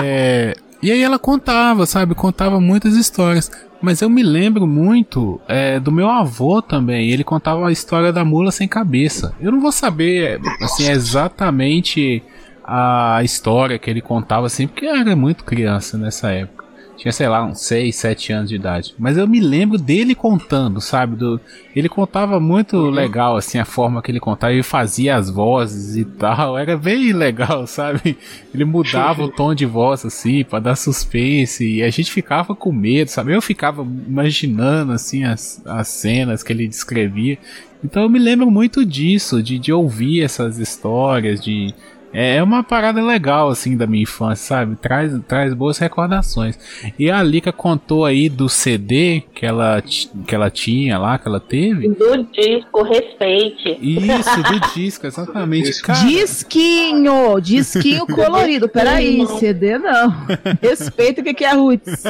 [0.03, 2.15] É, e aí ela contava, sabe?
[2.15, 3.51] Contava muitas histórias.
[3.81, 7.09] Mas eu me lembro muito é, do meu avô também.
[7.09, 9.33] Ele contava a história da mula sem cabeça.
[9.39, 12.21] Eu não vou saber assim exatamente
[12.63, 16.58] a história que ele contava assim, porque eu era muito criança nessa época.
[16.99, 18.93] Tinha, sei lá, uns 6, 7 anos de idade.
[18.99, 21.15] Mas eu me lembro dele contando, sabe?
[21.15, 21.39] Do,
[21.73, 24.51] ele contava muito legal, assim, a forma que ele contava.
[24.51, 26.57] Ele fazia as vozes e tal.
[26.57, 28.17] Era bem legal, sabe?
[28.53, 31.65] Ele mudava o tom de voz, assim, pra dar suspense.
[31.65, 33.33] E a gente ficava com medo, sabe?
[33.33, 37.37] Eu ficava imaginando, assim, as, as cenas que ele descrevia.
[37.81, 41.73] Então eu me lembro muito disso, de, de ouvir essas histórias, de
[42.13, 44.75] é é uma parada legal, assim, da minha infância, sabe?
[44.75, 46.57] Traz, traz boas recordações.
[46.97, 49.81] E a Lika contou aí do CD que ela,
[50.25, 51.89] que ela tinha lá, que ela teve.
[51.89, 53.77] Do disco, respeite.
[53.81, 55.65] Isso, do disco, exatamente.
[55.65, 55.87] Disco.
[55.87, 58.69] Cara, Disquinho, disquinho colorido.
[58.69, 60.13] Peraí, CD não.
[60.61, 62.03] Respeita o que que é roots.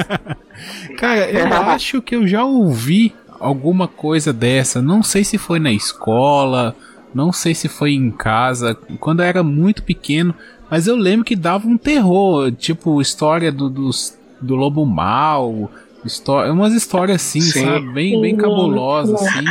[0.98, 4.82] cara, eu acho que eu já ouvi alguma coisa dessa.
[4.82, 6.76] Não sei se foi na escola,
[7.14, 10.34] não sei se foi em casa, quando eu era muito pequeno.
[10.70, 15.72] Mas eu lembro que dava um terror, tipo história do, dos, do lobo mal,
[16.06, 17.66] história, umas histórias assim, Sim.
[17.66, 17.92] sabe?
[17.92, 19.46] Bem, bem cabulosas, assim.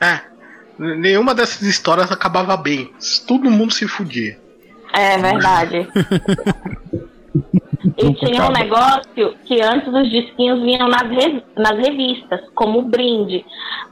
[0.00, 0.20] É.
[0.78, 2.90] Nenhuma dessas histórias acabava bem.
[3.26, 4.38] Todo mundo se fudia.
[4.94, 5.88] É verdade.
[7.96, 13.44] E tinha um negócio que antes os disquinhos vinham nas, re- nas revistas, como brinde.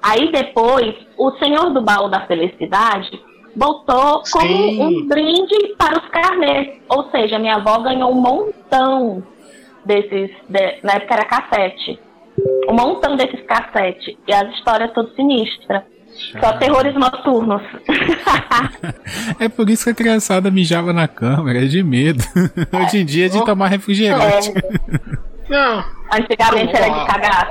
[0.03, 3.18] Aí depois, o Senhor do Baú da Felicidade
[3.57, 4.83] botou como Sim.
[4.83, 6.81] um brinde para os carnês.
[6.88, 9.22] Ou seja, minha avó ganhou um montão
[9.85, 10.31] desses.
[10.48, 11.98] de- na época era cassete.
[12.68, 14.18] Um montão desses cassete.
[14.27, 15.83] E as histórias todas sinistras.
[16.40, 17.62] Só terrores noturnos.
[19.40, 22.22] É por isso que a criançada mijava na câmera, é de medo.
[22.72, 24.52] Hoje em dia é de tomar refrigerante.
[25.48, 27.50] Não, Antigamente era de cagar.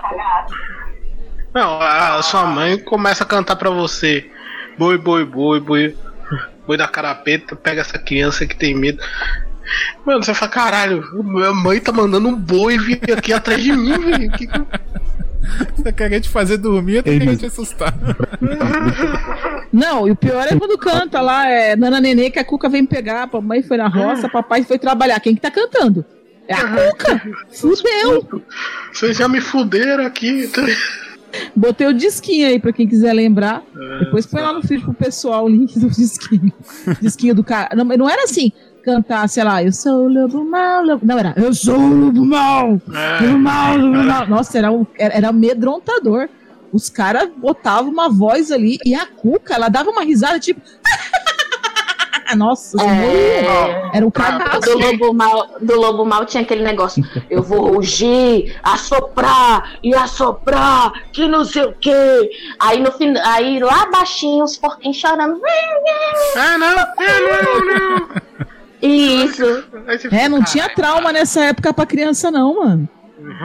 [1.54, 4.30] não, a sua mãe começa a cantar pra você.
[4.78, 5.98] Boi, boi, boi, boi.
[6.66, 9.02] Boi da carapeta, pega essa criança que tem medo.
[10.06, 13.98] Mano, você fala, caralho, minha mãe tá mandando um boi vir aqui atrás de mim,
[13.98, 14.32] velho.
[14.32, 14.48] Que
[15.76, 17.94] que- Tá querendo te fazer dormir tá querendo mas- te assustar?
[19.72, 22.86] Não, e o pior é quando canta lá, é Nana Nenê, que a Cuca vem
[22.86, 25.20] pegar, a mamãe foi na roça, papai foi trabalhar.
[25.20, 26.06] Quem que tá cantando?
[26.48, 27.22] É a Cuca!
[27.52, 28.42] Fudeu!
[28.94, 30.50] Vocês já me fuderam aqui.
[31.56, 33.62] Botei o disquinho aí pra quem quiser lembrar.
[34.00, 36.54] Depois põe lá no feed pro pessoal o link do disquinho.
[37.02, 37.76] disquinho do cara.
[37.76, 38.52] Não, não era assim,
[38.92, 41.06] cantar, sei lá, eu sou o lobo mal, lobo...
[41.06, 44.28] Não, era eu sou o lobo mal, lobo mal, lobo mal.
[44.28, 46.30] Nossa, era, um, era, era amedrontador.
[46.72, 50.62] Os caras botavam uma voz ali e a Cuca, ela dava uma risada tipo.
[52.36, 53.90] Nossa, É.
[53.94, 54.78] era um Do cadastro.
[54.78, 57.02] lobo, mal, do lobo mal tinha aquele negócio.
[57.30, 62.30] Eu vou rugir, assoprar e assoprar, que não sei o quê.
[62.60, 65.42] Aí no fim, aí lá baixinho os porquinhos chorando.
[66.36, 66.68] Ah, não,
[67.06, 68.48] é, não, não.
[68.82, 69.44] Isso.
[70.12, 72.88] É, não tinha trauma nessa época pra criança, não, mano.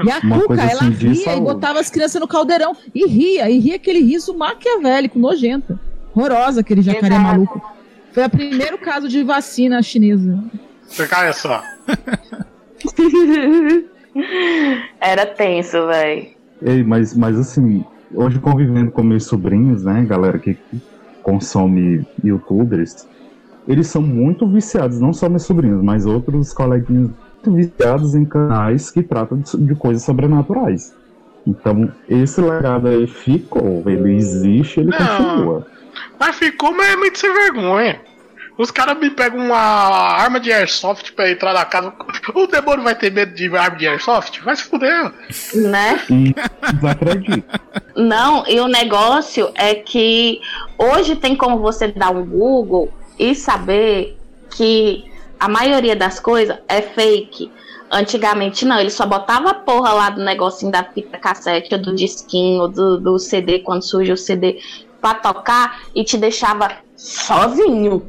[0.05, 3.09] E a Uma Cuca, coisa ela assim ria e botava as crianças no caldeirão e
[3.09, 5.79] ria, e ria aquele riso maquiavélico, nojento.
[6.15, 7.23] Horrorosa aquele jacaré Exato.
[7.23, 7.63] maluco.
[8.13, 10.39] Foi o primeiro caso de vacina chinesa.
[10.87, 11.63] Você só.
[15.01, 16.27] Era tenso, velho.
[16.61, 17.83] Ei, mas, mas assim,
[18.15, 20.59] hoje convivendo com meus sobrinhos, né, galera que
[21.23, 23.09] consome youtubers,
[23.67, 27.11] eles são muito viciados, não só meus sobrinhos, mas outros coleguinhas
[27.45, 30.95] muito viciados em canais que tratam de, de coisas sobrenaturais.
[31.47, 34.99] Então, esse legado aí ficou, ele existe, ele Não.
[34.99, 35.67] continua.
[36.19, 38.01] Mas ficou, mas é muito sem vergonha.
[38.57, 41.93] Os caras me pegam uma arma de airsoft pra entrar na casa.
[42.35, 44.41] O demônio vai ter medo de arma de airsoft?
[44.43, 45.11] Vai se fuder.
[45.55, 46.01] Né?
[46.11, 46.35] E
[46.75, 47.61] desacredito.
[47.97, 50.41] Não, e o negócio é que
[50.79, 54.17] hoje tem como você dar um Google e saber
[54.51, 55.05] que
[55.39, 57.51] a maioria das coisas é fake.
[57.91, 62.67] Antigamente não, ele só botava a porra lá do negocinho da fita cassete, do disquinho,
[62.69, 64.61] do, do CD, quando surge o CD,
[65.01, 68.03] pra tocar e te deixava sozinho.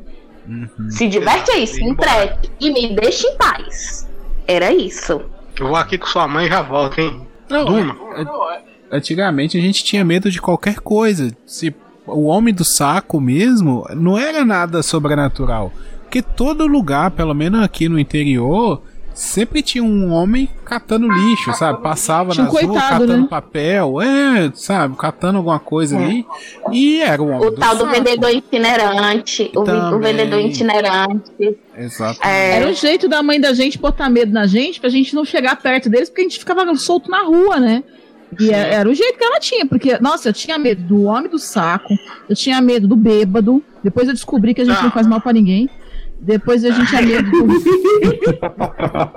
[0.89, 4.07] Se diverte aí, se entregue e me deixe em paz.
[4.47, 5.21] Era isso.
[5.59, 7.27] Eu vou aqui com sua mãe e já volto, hein?
[7.49, 7.95] Não, Durma.
[8.17, 11.35] é- antigamente a gente tinha medo de qualquer coisa.
[11.45, 11.73] Se
[12.05, 15.71] o homem do saco mesmo não era nada sobrenatural.
[16.03, 18.81] Porque todo lugar, pelo menos aqui no interior,
[19.13, 21.81] sempre tinha um homem catando lixo, sabe?
[21.81, 23.27] Passava Tinha um ruas coitado, catando né?
[23.29, 24.95] papel, é, sabe?
[24.95, 26.25] Catando alguma coisa ali.
[26.71, 29.51] E era o homem O do tal do vendedor itinerante.
[29.55, 31.57] O, o vendedor itinerante.
[31.77, 32.19] Exato.
[32.23, 35.25] É, Era o jeito da mãe da gente botar medo na gente pra gente não
[35.25, 37.83] chegar perto deles, porque a gente ficava solto na rua, né?
[38.39, 41.29] E é- era o jeito que ela tinha, porque, nossa, eu tinha medo do homem
[41.29, 41.93] do saco,
[42.29, 44.83] eu tinha medo do bêbado, depois eu descobri que a gente Ah.
[44.83, 45.69] não faz mal pra ninguém.
[46.19, 47.47] Depois a gente tinha medo do.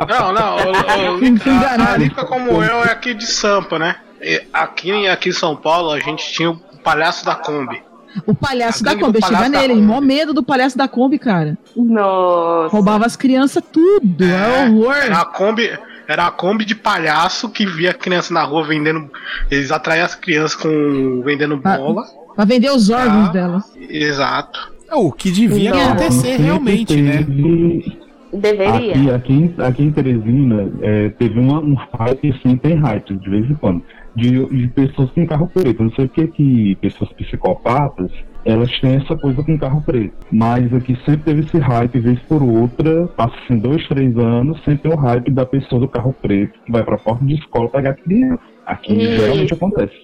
[0.09, 3.97] Não, não, o, o, a, a Lica como eu é aqui de Sampa, né?
[4.21, 7.81] E aqui, aqui em São Paulo a gente tinha o palhaço da Kombi.
[8.27, 9.83] O palhaço da Kombi, eu estive nele, Kombi.
[9.87, 11.57] mó medo do palhaço da Kombi, cara.
[11.77, 12.69] nossa.
[12.75, 14.95] Roubava as crianças tudo, é, É, horror.
[15.13, 19.11] A Kombi, era a Kombi de palhaço que via criança na rua vendendo.
[19.51, 21.77] Eles atraíam as crianças com vendendo Ah.
[21.79, 22.05] bola.
[22.35, 23.33] Pra vender os órgãos Ah.
[23.33, 23.65] delas.
[23.89, 24.73] Exato.
[24.89, 25.89] É o que devia Não.
[25.89, 27.17] acontecer Sempre realmente, né?
[27.19, 27.99] teve-
[28.33, 28.93] Deveria.
[28.93, 33.31] Aqui, aqui, em, aqui em Teresina, é, teve uma, um hype, assim, tem hype de
[33.31, 33.83] vez em quando,
[34.15, 35.83] de, de pessoas com carro preto.
[35.83, 38.11] Não sei porque que pessoas psicopatas,
[38.47, 40.15] elas têm essa coisa com carro preto.
[40.31, 44.89] Mas aqui sempre teve esse hype, vez por outra, passa assim, dois, três anos, sempre
[44.89, 47.95] tem o hype da pessoa do carro preto, que vai pra porta de escola pegar
[47.95, 48.41] criança.
[48.65, 49.21] Aqui Isso.
[49.21, 49.95] geralmente acontece.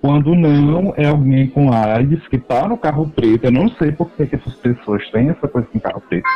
[0.00, 3.44] Quando não, é alguém com AIDS que tá no carro preto.
[3.44, 6.28] Eu não sei por que, que essas pessoas têm essa coisa com carro preto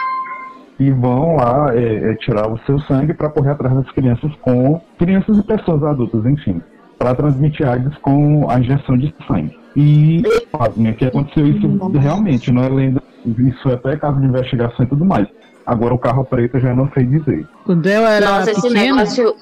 [0.79, 4.81] e vão lá é, é, tirar o seu sangue para correr atrás das crianças com
[4.99, 6.61] crianças e pessoas adultas, enfim,
[6.99, 9.66] para transmitir AIDS com a injeção de sangue.
[9.77, 14.87] E pasmem, que aconteceu isso realmente, não é lenda, isso é até caso de investigação
[14.87, 15.29] e tudo mais.
[15.67, 17.47] Agora o carro preto eu já não sei dizer.
[17.65, 19.35] Quando eu era Nossa, esse pequena, negócio.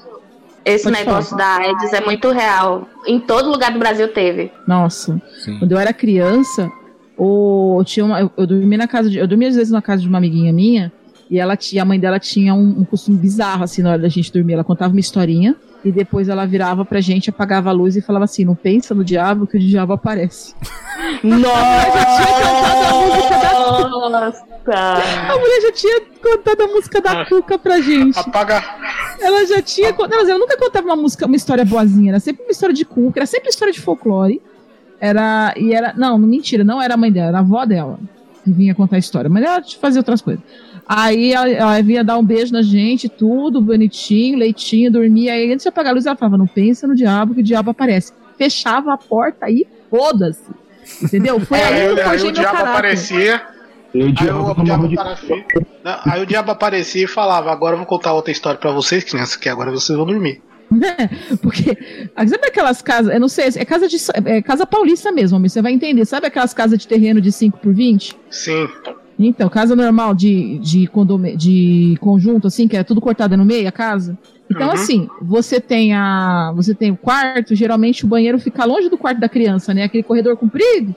[0.65, 2.89] Esse Pode negócio da AIDS é muito real.
[3.07, 4.51] Em todo lugar do Brasil teve.
[4.67, 5.59] nossa, Sim.
[5.59, 6.73] quando eu era criança,
[7.19, 10.01] o, tinha uma, eu, eu dormi na casa de, eu dormi às vezes na casa
[10.01, 10.91] de uma amiguinha minha,
[11.31, 14.09] e ela tinha, a mãe dela tinha um, um costume bizarro assim na hora da
[14.09, 17.97] gente dormir, ela contava uma historinha e depois ela virava pra gente, apagava a luz
[17.97, 20.55] e falava assim: "Não pensa no diabo que o diabo aparece".
[21.23, 22.55] Nossa!
[24.67, 28.19] A mulher já tinha contado a música da Cuca pra gente.
[28.19, 28.63] Apaga.
[29.21, 29.93] Ela já tinha.
[29.93, 32.13] Não, mas ela nunca contava uma música, uma história boazinha.
[32.13, 34.41] Era sempre uma história de cuca, era sempre história de folclore.
[35.01, 35.53] Era.
[35.57, 35.93] E era.
[35.95, 37.99] Não, não mentira, não era a mãe dela, era a avó dela
[38.43, 39.29] que vinha contar a história.
[39.29, 40.43] Mas ela fazia outras coisas.
[40.87, 45.33] Aí ela, ela vinha dar um beijo na gente, tudo bonitinho, leitinho, dormia.
[45.33, 47.71] Aí antes de apagar a luz, ela falava: Não pensa no diabo, que o diabo
[47.71, 48.13] aparece.
[48.37, 50.43] Fechava a porta e foda-se.
[51.03, 51.41] Entendeu?
[51.41, 52.71] Foi aí, Aí, que eu aí o diabo caráter.
[52.71, 53.43] aparecia.
[53.95, 55.45] Aí diabo o, diabo de- aparecia.
[55.85, 59.05] Não, aí o diabo aparecia e falava: Agora eu vou contar outra história pra vocês,
[59.05, 60.43] crianças, que agora vocês vão dormir.
[61.41, 61.79] Porque,
[62.17, 65.63] ah, sabe aquelas casas, eu não sei, é casa de é casa paulista mesmo, você
[65.63, 66.05] vai entender.
[66.05, 68.17] Sabe aquelas casas de terreno de 5 por 20?
[68.31, 68.69] Sim.
[69.19, 73.69] Então, casa normal de, de, condome, de conjunto, assim, que é tudo cortado no meio,
[73.69, 74.19] a casa.
[74.51, 74.75] Então, Uhum.
[74.75, 76.53] assim, você tem a.
[76.57, 79.85] Você tem o quarto, geralmente o banheiro fica longe do quarto da criança, né?
[79.85, 80.95] Aquele corredor comprido.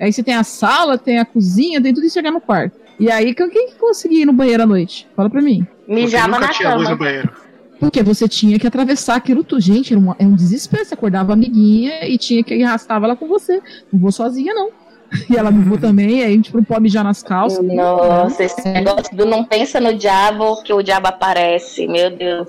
[0.00, 2.76] Aí você tem a sala, tem a cozinha, tem tudo isso chegar no quarto.
[2.98, 5.06] E aí, quem que conseguia ir no banheiro à noite?
[5.14, 5.66] Fala pra mim.
[5.86, 7.10] Porque Mijava nunca na tinha luz no cama.
[7.10, 7.30] banheiro.
[7.78, 9.60] Porque você tinha que atravessar aquilo tudo.
[9.60, 10.84] Gente, era, uma- é um desespero.
[10.84, 13.60] Você acordava a amiguinha e tinha que arrastava ela com você.
[13.92, 14.70] Não vou sozinha, não.
[15.30, 17.64] E ela não vou também, aí a gente não pode mijar nas calças.
[17.64, 21.86] Nossa, esse negócio do não pensa no diabo que o diabo aparece.
[21.86, 22.48] Meu Deus.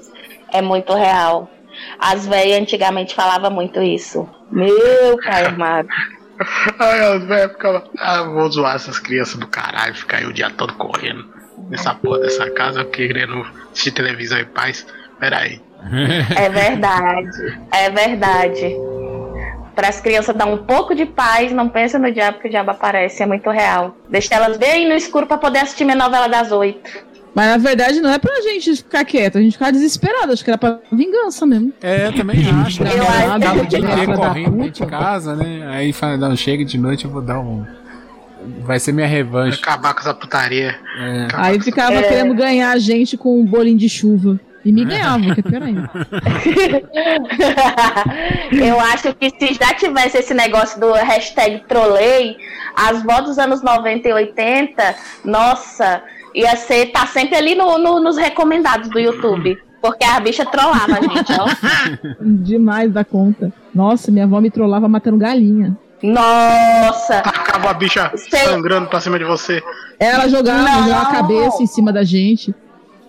[0.52, 1.50] É muito real.
[2.00, 4.28] As velhas antigamente falavam muito isso.
[4.52, 5.88] Meu pai amado.
[6.80, 7.84] Ai, as velhas ficavam.
[7.98, 11.26] Ah, vou zoar essas crianças do caralho, ficar aí o dia todo correndo
[11.70, 14.86] nessa porra dessa casa, querendo assistir televisão em paz.
[15.20, 15.62] Pera aí.
[16.36, 17.60] É verdade.
[17.72, 18.76] É verdade.
[19.80, 22.72] Para as crianças dar um pouco de paz, não pensa no diabo que o diabo
[22.72, 23.24] aparece.
[23.24, 23.96] É muito real.
[24.10, 26.92] Deixa elas bem no escuro para poder assistir minha novela das oito.
[27.34, 30.34] Mas na verdade não é pra gente ficar quieto, a gente ficar desesperado.
[30.34, 31.72] Acho que era pra vingança mesmo.
[31.82, 32.84] É, eu também acho.
[32.84, 32.90] né?
[32.94, 35.66] Eu acho que dia é da correndo dentro de casa, né?
[35.70, 37.66] Aí fala, não, chega de noite, eu vou dar um.
[38.66, 39.62] Vai ser minha revanche.
[39.62, 40.76] Acabar com essa putaria.
[41.00, 41.28] É.
[41.36, 42.02] Aí ficava É.
[42.04, 44.38] querendo ganhar a gente com um bolinho de chuva.
[44.66, 45.90] E me ganhava, que é pior ainda.
[48.52, 52.38] Eu acho que se já tivesse esse negócio do hashtag trolei,
[52.76, 54.96] as vozes dos anos 90 e 80,
[55.26, 56.02] nossa,
[56.34, 59.58] ia ser, tá sempre ali no, no- nos recomendados do YouTube.
[59.82, 61.48] Porque a bicha trollava a gente, ó.
[62.22, 63.52] Demais da conta.
[63.74, 65.78] Nossa, minha avó me trollava matando galinha.
[66.04, 67.20] Nossa!
[67.20, 68.40] Acaba a bicha Sei.
[68.40, 69.62] sangrando pra cima de você.
[69.98, 70.84] Ela jogava, Não.
[70.84, 72.54] jogava a cabeça em cima da gente.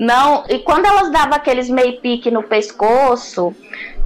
[0.01, 3.55] Não, e quando elas davam aqueles meio pique no pescoço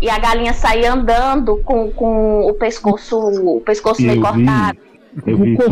[0.02, 4.78] e a galinha saía andando com, com o pescoço, o pescoço meio Eu vi, cortado.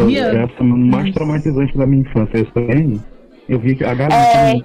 [0.00, 3.00] eu vi essa mais traumatizante da minha infância, essa aí.
[3.48, 3.94] Eu vi que a É.
[3.96, 4.64] galinha.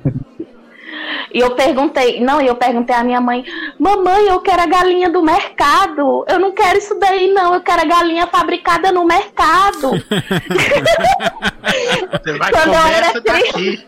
[1.33, 3.43] E eu perguntei, não, e eu perguntei à minha mãe,
[3.79, 6.23] mamãe, eu quero a galinha do mercado.
[6.29, 7.55] Eu não quero isso daí, não.
[7.55, 9.89] Eu quero a galinha fabricada no mercado.
[12.23, 13.85] Você vai Quando eu era daqui.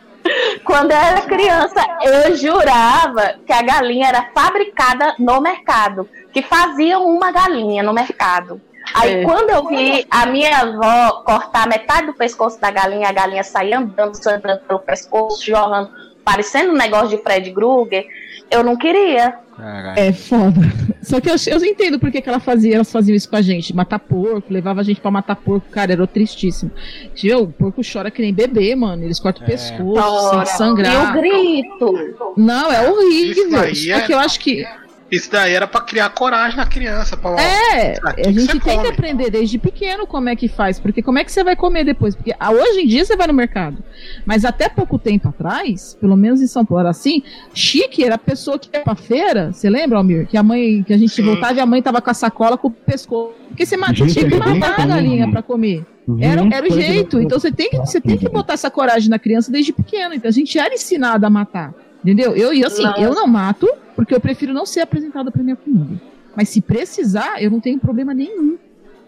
[0.64, 7.06] Quando eu era criança, eu jurava que a galinha era fabricada no mercado, que faziam
[7.06, 8.62] uma galinha no mercado.
[8.94, 9.24] Aí É.
[9.24, 13.74] quando eu vi a minha avó cortar metade do pescoço da galinha, a galinha sair
[13.74, 15.92] andando, sangrando pelo pescoço, jorrando,
[16.30, 18.06] parecendo um negócio de Fred Krueger,
[18.52, 19.34] eu não queria.
[19.58, 20.00] Caralho.
[20.00, 20.62] É foda.
[21.02, 23.42] Só que eu, eu entendo por que, que ela fazia, elas faziam isso com a
[23.42, 23.76] gente.
[23.76, 26.72] Matar porco, levava a gente pra matar porco, cara, era tristíssimo.
[27.16, 29.04] Tio, o porco chora que nem bebê, mano.
[29.04, 29.52] Eles cortam o É.
[29.52, 30.94] pescoço, Ora, sem sangrar.
[30.94, 32.34] E o grito.
[32.38, 33.48] Não, é horrível.
[33.48, 34.66] Isso aí Só é- que eu acho que.
[35.12, 37.18] Isso daí era pra criar coragem na criança.
[37.18, 37.32] Pra...
[37.41, 38.88] É, que a que gente você tem que come?
[38.89, 42.16] aprender desde pequeno como é que faz, porque como é que você vai comer depois?
[42.16, 43.84] Porque ah, hoje em dia você vai no mercado,
[44.26, 48.20] mas até pouco tempo atrás, pelo menos em São Paulo era assim, chique era a
[48.20, 50.28] pessoa que ia pra feira, você lembra, Almir?
[50.28, 51.24] Que a mãe, que a gente Sim.
[51.24, 54.30] voltava e a mãe tava com a sacola com o pescoço, porque você Gente, tinha
[54.30, 55.86] que é matar a galinha pra comer.
[56.20, 59.20] Era, era o jeito, então você tem, que, você tem que botar essa coragem na
[59.20, 61.74] criança desde pequeno, então a gente era ensinado a matar.
[62.04, 62.36] Entendeu?
[62.36, 63.02] Eu, e assim, Nossa.
[63.02, 66.02] eu não mato, porque eu prefiro não ser apresentada pra minha comida.
[66.36, 68.58] Mas se precisar, eu não tenho problema nenhum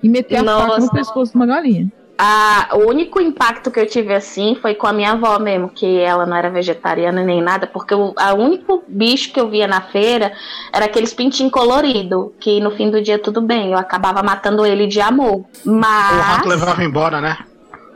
[0.04, 1.92] em meter a faca no pescoço de uma galinha.
[2.24, 5.98] Ah, o único impacto que eu tive assim foi com a minha avó mesmo, que
[5.98, 9.82] ela não era vegetariana nem nada, porque o a único bicho que eu via na
[9.82, 10.32] feira
[10.72, 14.86] era aqueles pintinhos coloridos, que no fim do dia tudo bem, eu acabava matando ele
[14.86, 15.46] de amor.
[15.66, 16.46] O rato Mas.
[16.46, 17.38] levava embora, né?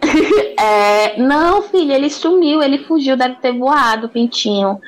[0.58, 4.80] É, não, filho, ele sumiu, ele fugiu, deve ter voado, o pintinho.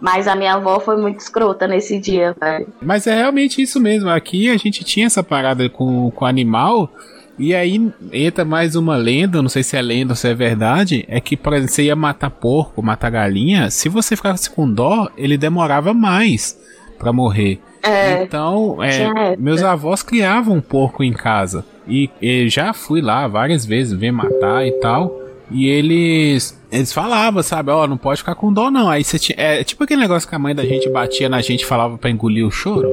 [0.00, 2.66] Mas a minha avó foi muito escrota nesse dia, velho.
[2.80, 4.08] Mas é realmente isso mesmo.
[4.08, 6.90] Aqui a gente tinha essa parada com, com animal.
[7.38, 11.04] E aí entra mais uma lenda, não sei se é lenda ou se é verdade,
[11.08, 15.08] é que por exemplo, você ia matar porco, matar galinha, se você ficasse com dó,
[15.16, 16.58] ele demorava mais
[16.98, 17.60] pra morrer.
[17.82, 21.64] É, Então, é, meus avós criavam um porco em casa.
[21.86, 25.20] E, e já fui lá várias vezes ver matar e tal.
[25.50, 27.70] E eles eles falavam, sabe?
[27.70, 28.88] Ó, não pode ficar com dó, não.
[28.88, 29.36] Aí você tinha.
[29.38, 32.10] É tipo aquele negócio que a mãe da gente batia na gente e falava pra
[32.10, 32.90] engolir o choro,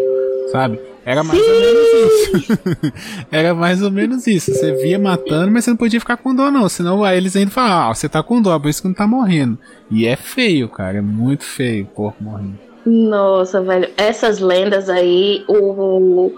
[0.52, 0.80] sabe?
[1.06, 2.60] Era mais ou menos isso.
[3.32, 4.54] Era mais ou menos isso.
[4.54, 6.68] Você via matando, mas você não podia ficar com dó, não.
[6.68, 9.08] Senão aí eles ainda falavam, ah, você tá com dó, por isso que não tá
[9.08, 9.58] morrendo.
[9.90, 10.98] E é feio, cara.
[10.98, 12.68] É muito feio o porco morrendo.
[12.86, 16.32] Nossa, velho, essas lendas aí, o,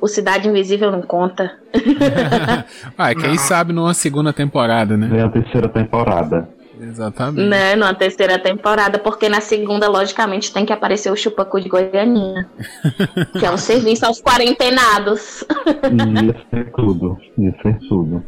[0.00, 1.52] o Cidade Invisível não conta.
[2.96, 3.38] ah, quem Não.
[3.38, 5.08] sabe numa segunda temporada, né?
[5.08, 6.48] Vem a terceira temporada.
[6.78, 7.48] Exatamente.
[7.48, 12.48] Né, numa terceira temporada, porque na segunda, logicamente, tem que aparecer o Chupacu de Goianinha.
[13.38, 15.44] que é um serviço aos quarentenados.
[15.66, 17.16] Ia ser tudo.
[17.38, 18.22] Ia ser tudo.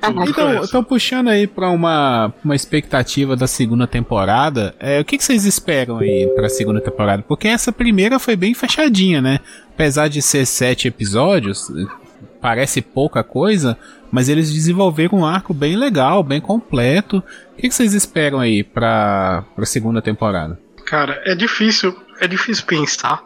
[0.00, 5.18] Tudo Então, então puxando aí pra uma, uma expectativa da segunda temporada, é, o que,
[5.18, 7.22] que vocês esperam aí pra segunda temporada?
[7.26, 9.40] Porque essa primeira foi bem fechadinha, né?
[9.72, 11.70] Apesar de ser sete episódios,
[12.40, 13.76] parece pouca coisa,
[14.10, 17.18] mas eles desenvolveram um arco bem legal, bem completo.
[17.52, 20.58] O que, que vocês esperam aí pra, pra segunda temporada?
[20.84, 23.22] Cara, é difícil, é difícil pensar,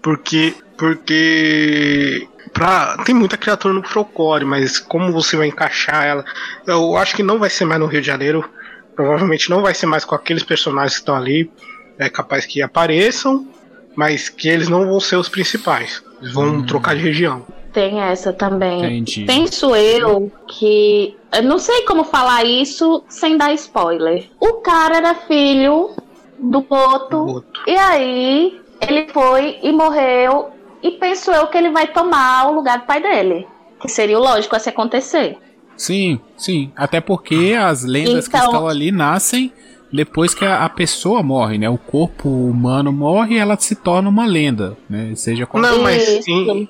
[0.00, 6.24] porque porque pra, tem muita criatura no Procore, mas como você vai encaixar ela?
[6.66, 8.48] Eu acho que não vai ser mais no Rio de Janeiro,
[8.94, 11.50] provavelmente não vai ser mais com aqueles personagens que estão ali,
[11.98, 13.46] é capaz que apareçam,
[13.94, 16.02] mas que eles não vão ser os principais.
[16.20, 17.44] Eles vão trocar de região.
[17.72, 18.84] Tem essa também.
[18.84, 19.24] Entendi.
[19.24, 21.16] Penso eu que.
[21.32, 24.28] Eu não sei como falar isso sem dar spoiler.
[24.40, 25.90] O cara era filho
[26.38, 27.24] do Boto.
[27.24, 27.60] Boto.
[27.66, 30.50] E aí ele foi e morreu.
[30.82, 33.46] E penso eu que ele vai tomar o lugar do pai dele.
[33.80, 35.38] Que seria o lógico a se acontecer.
[35.76, 36.70] Sim, sim.
[36.76, 39.52] Até porque as lendas que Então- estão ali nascem
[39.92, 41.68] depois que a, a pessoa morre, né?
[41.68, 45.12] O corpo humano morre e ela se torna uma lenda, né?
[45.16, 46.30] Seja qual Não, mas Isso.
[46.30, 46.68] em,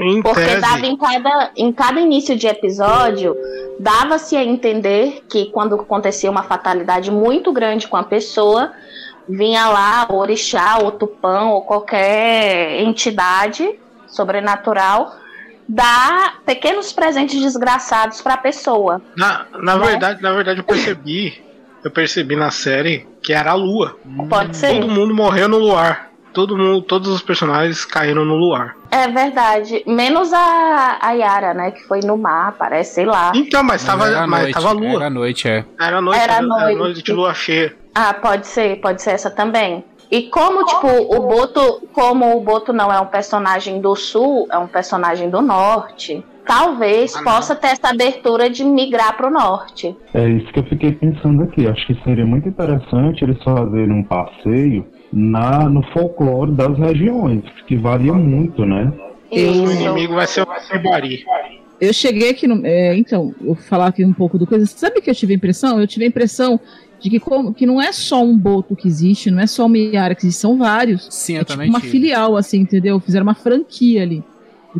[0.00, 3.36] em Porque tese, dava em cada, em cada início de episódio,
[3.78, 8.72] dava-se a entender que quando acontecia uma fatalidade muito grande com a pessoa,
[9.30, 15.14] vinha lá o orixá, o tupã, ou qualquer entidade sobrenatural,
[15.68, 19.00] dar pequenos presentes desgraçados para a pessoa.
[19.16, 19.86] na, na né?
[19.86, 21.42] verdade, na verdade eu percebi,
[21.84, 23.96] eu percebi na série que era a lua.
[24.28, 24.80] Pode ser?
[24.80, 26.10] Todo mundo morreu no luar.
[26.32, 28.76] Todo mundo, todos os personagens caíram no luar.
[28.88, 29.82] É verdade.
[29.84, 31.72] Menos a, a Yara, né?
[31.72, 33.32] Que foi no mar, parece, sei lá.
[33.34, 34.94] Então, mas, Mas tava, era mas noite, tava a lua.
[34.94, 35.64] Era noite, é.
[35.80, 36.78] Era noite, Era era, noite.
[36.78, 37.74] noite de lua cheia.
[37.94, 39.84] Ah, pode ser, pode ser essa também.
[40.10, 44.58] E como, tipo, o Boto, como o Boto não é um personagem do sul, é
[44.58, 49.94] um personagem do norte, talvez Ah, possa ter essa abertura de migrar pro norte.
[50.12, 51.66] É isso que eu fiquei pensando aqui.
[51.68, 57.76] Acho que seria muito interessante eles fazerem um passeio na, no folclore das regiões, que
[57.76, 58.92] varia muito, né?
[59.30, 59.72] O Isso.
[59.72, 60.46] inimigo vai ser o
[60.82, 61.24] Bari.
[61.80, 62.66] Eu cheguei aqui no.
[62.66, 64.66] é, então, eu vou falar aqui um pouco do coisa.
[64.66, 65.80] Sabe o que eu tive a impressão?
[65.80, 66.60] Eu tive a impressão
[67.00, 69.78] de que, como, que não é só um boto que existe, não é só uma
[69.78, 71.06] Iara que existe, são vários.
[71.10, 73.00] Sim, É eu tipo uma filial, assim, entendeu?
[73.00, 74.22] Fizeram uma franquia ali.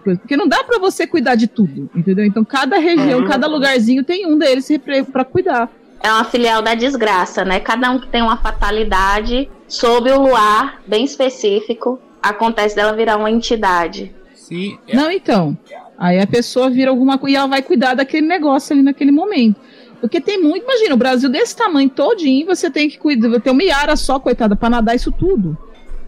[0.05, 2.25] Porque não dá pra você cuidar de tudo, entendeu?
[2.25, 3.27] Então cada região, Uhum.
[3.27, 5.69] cada lugarzinho tem um deles pra- pra cuidar.
[6.03, 7.59] É uma filial da desgraça, né?
[7.59, 13.31] Cada um que tem uma fatalidade sob o luar bem específico, acontece dela virar uma
[13.31, 14.15] entidade.
[14.35, 15.57] Sim, é- Não, então.
[15.99, 19.61] Aí a pessoa vira alguma coisa e ela vai cuidar daquele negócio ali naquele momento.
[20.01, 23.63] Porque tem muito, imagina, o Brasil desse tamanho todinho, você tem que cuidar, ter uma
[23.63, 25.57] Iara só, coitada, pra nadar isso tudo.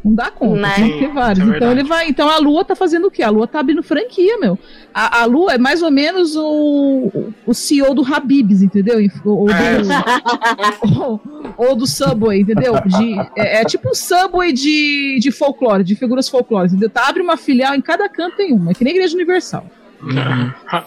[0.05, 0.75] Não dá conta, Né?
[0.75, 1.45] tem que ter vários.
[1.45, 2.09] Isso é então ele vai.
[2.09, 3.23] Então a Lua tá fazendo o quê?
[3.23, 4.59] A Lua tá abrindo franquia, meu.
[4.93, 8.99] A, a Lua é mais ou menos o, o CEO do Habibs, entendeu?
[9.25, 11.21] Ou do, ou,
[11.57, 12.75] ou do Subway, entendeu?
[12.85, 16.91] De, é, é tipo um Subway de, de folclore, de figuras folclóricas, entendeu?
[16.91, 19.65] Tá, abre uma filial, em cada canto tem uma, é que nem Igreja Universal.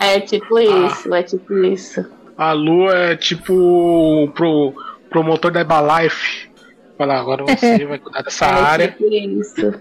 [0.02, 2.06] É tipo isso, é tipo isso.
[2.38, 4.74] A Lu é tipo pro,
[5.10, 6.50] promotor da Herbalife.
[6.98, 8.96] Falar, agora você vai cuidar dessa é área.
[9.00, 9.74] isso.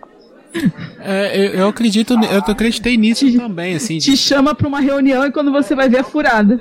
[1.00, 3.98] é, eu, eu acredito, eu acreditei nisso Te- também, assim.
[3.98, 6.60] Te chama pra uma reunião e quando você vai ver a furada.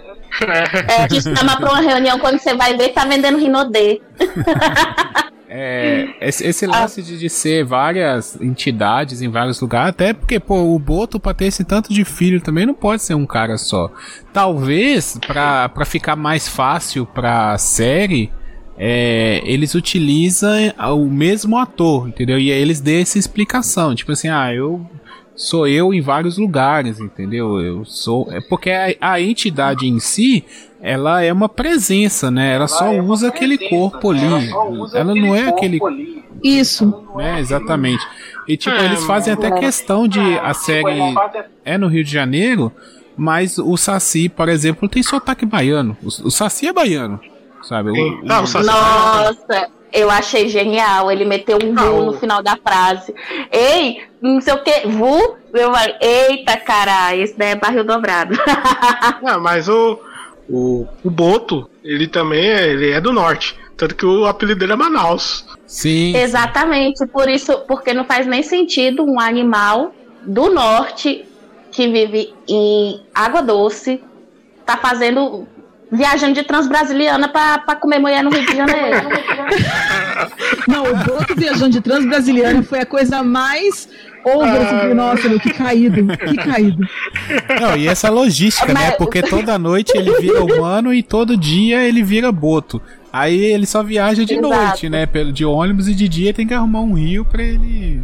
[0.90, 4.02] É, te chama pra uma reunião quando você vai ver, tá vendendo Rinodê.
[5.56, 10.74] É, esse, esse lance de, de ser várias entidades em vários lugares, até porque, pô,
[10.74, 13.92] o Boto, pra ter esse tanto de filho, também não pode ser um cara só.
[14.34, 18.32] Talvez, pra, pra ficar mais fácil pra série,
[18.76, 22.40] é, eles utilizam o mesmo ator, entendeu?
[22.40, 24.84] E aí eles dêem essa explicação, tipo assim, ah, eu
[25.36, 27.60] sou eu em vários lugares, entendeu?
[27.60, 28.28] Eu sou.
[28.32, 30.44] É porque a, a entidade em si,
[30.82, 32.54] ela é uma presença, né?
[32.54, 34.50] Ela só usa aquele corpo ali.
[34.94, 35.80] Ela não é aquele.
[36.44, 37.04] Isso.
[37.16, 38.06] Né, exatamente.
[38.48, 41.00] E tipo, É, eles fazem até questão de a série
[41.64, 42.72] é no Rio de Janeiro,
[43.16, 45.96] mas o Saci, por exemplo, tem sotaque baiano.
[46.04, 47.20] O, o Saci é baiano,
[47.62, 47.92] sabe?
[47.92, 51.12] O- Não, o Saci- Nossa, eu achei genial.
[51.12, 51.98] Ele meteu um Não.
[51.98, 53.14] vu no final da frase.
[53.52, 55.38] Ei, não sei o que, vu?
[55.54, 58.36] Eu falei, eita, caralho, esse daí é barril dobrado.
[59.22, 60.00] Não, mas o,
[60.50, 63.56] o, o Boto, ele também é, ele é do norte.
[63.78, 65.46] Tanto que o apelido dele é Manaus.
[65.68, 66.16] Sim.
[66.16, 69.94] Exatamente, por isso, porque não faz nem sentido um animal
[70.26, 71.26] do norte
[71.72, 74.02] que vive em água doce
[74.66, 75.48] tá fazendo
[75.94, 79.08] viajando de transbrasiliana pra, pra comer mulher no Rio de Janeiro.
[80.68, 83.88] Não, o Boto viajando de Transbrasiliana foi a coisa mais
[84.26, 86.88] over, assim, que, nossa, meu, que caído, que caído.
[87.60, 88.92] Não, e essa logística, né?
[88.92, 92.82] Porque toda noite ele vira humano e todo dia ele vira boto.
[93.12, 94.48] Aí ele só viaja de Exato.
[94.56, 95.06] noite, né?
[95.06, 98.02] pelo- De ônibus e de dia tem que arrumar um rio pra ele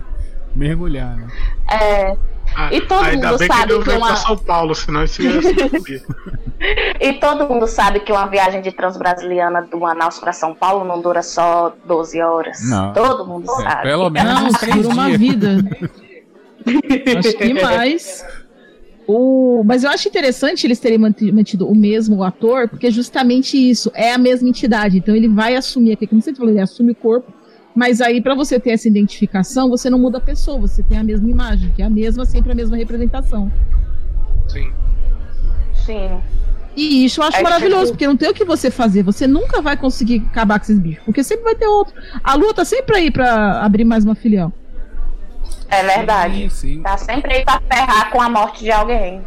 [0.56, 1.28] mergulhar, né?
[1.72, 2.16] É,
[2.56, 5.04] Ah, E todo Ainda mundo bem que sabe que veio uma- pra São Paulo, senão
[5.04, 6.04] isso ia se.
[7.00, 11.02] e todo mundo sabe que uma viagem de transbrasiliana do Manaus pra São Paulo não
[11.02, 12.60] dura só 12 horas.
[12.70, 12.94] Não.
[12.94, 13.84] Todo mundo É, sabe.
[13.84, 15.20] pelo menos Não, três dura uma dias.
[15.20, 15.48] vida.
[17.20, 18.26] Acho que mais.
[19.08, 19.64] O...
[19.66, 23.92] Mas eu acho interessante eles terem manti- mantido o mesmo ator, porque é justamente isso,
[23.96, 24.98] é a mesma entidade.
[25.00, 27.34] Então ele vai assumir aqui, como você falou, ele assume o corpo,
[27.74, 31.04] mas aí pra você ter essa identificação, você não muda a pessoa, você tem a
[31.04, 33.52] mesma imagem, que é a mesma, sempre a mesma representação.
[34.48, 34.72] Sim.
[35.74, 36.20] Sim.
[36.76, 39.04] E isso eu acho É maravilhoso, tipo- porque não tem o que você fazer.
[39.04, 41.94] Você nunca vai conseguir acabar com esses bichos, porque sempre vai ter outro.
[42.24, 44.54] A Lua tá sempre aí pra abrir mais uma filial.
[45.70, 46.50] É verdade.
[46.50, 46.82] Sim, sim.
[46.82, 49.22] Tá sempre aí pra ferrar com a morte de alguém.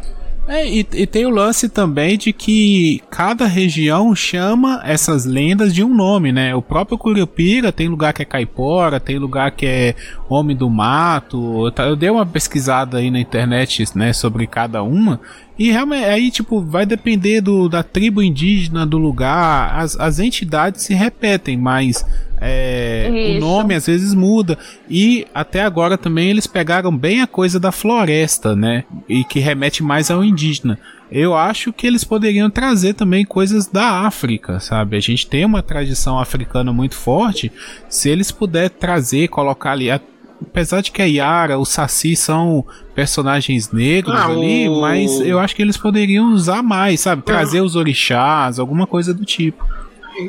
[0.45, 5.81] É, e, e tem o lance também de que cada região chama essas lendas de
[5.85, 6.53] um nome, né?
[6.53, 9.95] O próprio Curupira tem lugar que é caipora, tem lugar que é
[10.33, 11.71] homem do mato.
[11.77, 15.19] Eu, dei uma pesquisada aí na internet, né, sobre cada uma.
[15.57, 19.79] E realmente aí, tipo, vai depender do, da tribo indígena, do lugar.
[19.79, 22.03] As, as entidades se repetem, mas
[22.41, 23.07] é,
[23.37, 24.57] o nome às vezes muda.
[24.89, 28.83] E até agora também eles pegaram bem a coisa da floresta, né?
[29.07, 30.77] E que remete mais ao indígena.
[31.11, 34.97] Eu acho que eles poderiam trazer também coisas da África, sabe?
[34.97, 37.51] A gente tem uma tradição africana muito forte.
[37.87, 39.91] Se eles puderem trazer, colocar ali.
[39.91, 40.01] a-
[40.49, 42.65] Apesar de que a Yara, o Saci são
[42.95, 47.21] personagens negros Ah, ali, o- mas eu acho que eles poderiam usar mais, sabe?
[47.23, 49.65] Trazer os orixás, alguma coisa do tipo.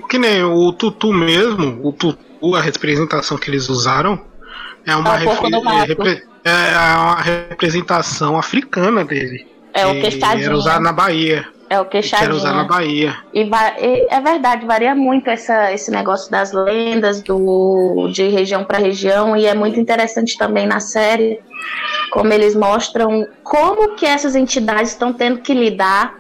[0.08, 4.18] Que nem o Tutu mesmo, o, tu, Tutu, a representação que eles usaram,
[4.86, 9.46] é uma, É é repre- é uma representação africana dele.
[9.72, 10.44] É o que queixadinho.
[10.44, 11.46] Era usado na Bahia.
[11.74, 12.36] É o Que era queixadinho.
[12.36, 13.16] usado na Bahia.
[13.32, 18.78] E, e é verdade, varia muito essa, esse negócio das lendas do, de região para
[18.78, 21.40] região e é muito interessante também na série
[22.10, 26.14] como eles mostram como que essas entidades estão tendo que lidar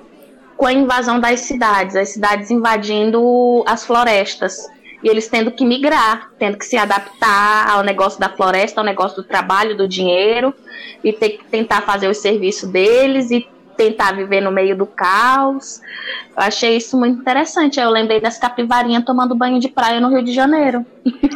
[0.56, 4.66] com a invasão das cidades, as cidades invadindo as florestas
[5.02, 9.22] e eles tendo que migrar, tendo que se adaptar ao negócio da floresta, ao negócio
[9.22, 10.52] do trabalho, do dinheiro
[11.02, 13.46] e ter que tentar fazer o serviço deles e
[13.76, 15.80] tentar viver no meio do caos.
[16.36, 17.78] Eu achei isso muito interessante.
[17.80, 20.84] Eu lembrei das capivarinhas tomando banho de praia no Rio de Janeiro.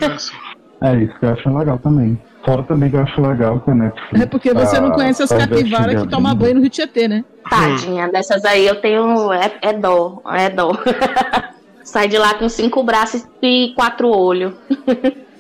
[0.01, 0.33] Nossa.
[0.81, 2.21] É isso que eu acho legal também.
[2.45, 4.21] Fora também que eu acho legal que a Netflix.
[4.23, 7.09] É porque você não tá- conhece as tá capivaras que tomam banho no Rio Tietê,
[7.09, 7.25] né?
[7.51, 9.33] Tadinha, dessas aí eu tenho.
[9.33, 10.71] É, é dó, é dó.
[11.83, 14.53] Sai de lá com cinco braços e quatro olhos.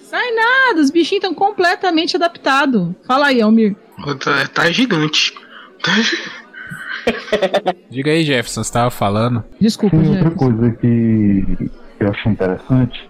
[0.02, 2.88] Sai nada, os bichinhos estão completamente adaptados.
[3.06, 3.76] Fala aí, Almir.
[4.24, 5.34] Tá, tá gigante.
[5.82, 6.18] Tá gi-
[7.90, 9.44] Diga aí, Jefferson, você tava falando.
[9.60, 13.08] Desculpa, Sim, outra coisa que, eu achei interessante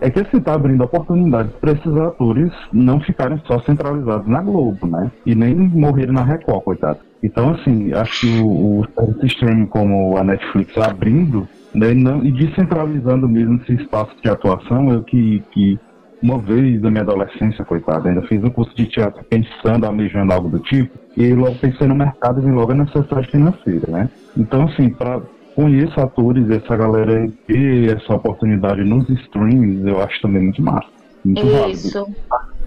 [0.00, 4.86] é que você está abrindo oportunidades para esses atores não ficarem só centralizados na Globo,
[4.86, 5.12] né?
[5.24, 6.98] E nem morrerem na Record, coitado.
[7.22, 13.28] Então, assim, acho que o, o streaming como a Netflix abrindo né, não, e descentralizando
[13.28, 15.78] mesmo esse espaço de atuação, eu que, que
[16.22, 20.48] uma vez na minha adolescência, coitado, ainda fiz um curso de teatro pensando, almejando algo
[20.48, 24.08] do tipo, e logo pensei no mercado e vi logo a necessidade financeira, né?
[24.36, 25.20] Então, assim, para
[25.54, 30.88] conheço atores, essa galera ter essa oportunidade nos streams, eu acho também muito massa.
[31.24, 31.72] Muito válido.
[31.72, 32.06] Isso.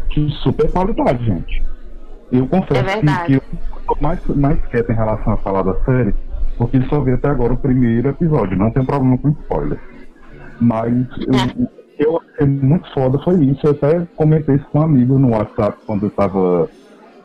[0.09, 1.63] De super qualidade, gente.
[2.31, 3.41] Eu confesso É que, que eu
[3.87, 6.13] tô mais, mais quieto em relação a falar da série,
[6.57, 9.79] porque só vi até agora o primeiro episódio, não tem problema com spoiler.
[10.59, 13.65] Mas eu, que eu achei muito foda foi isso.
[13.65, 16.69] Eu até comentei isso com um amigo no WhatsApp quando eu tava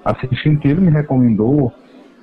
[0.05, 1.73] assistindo, que ele me recomendou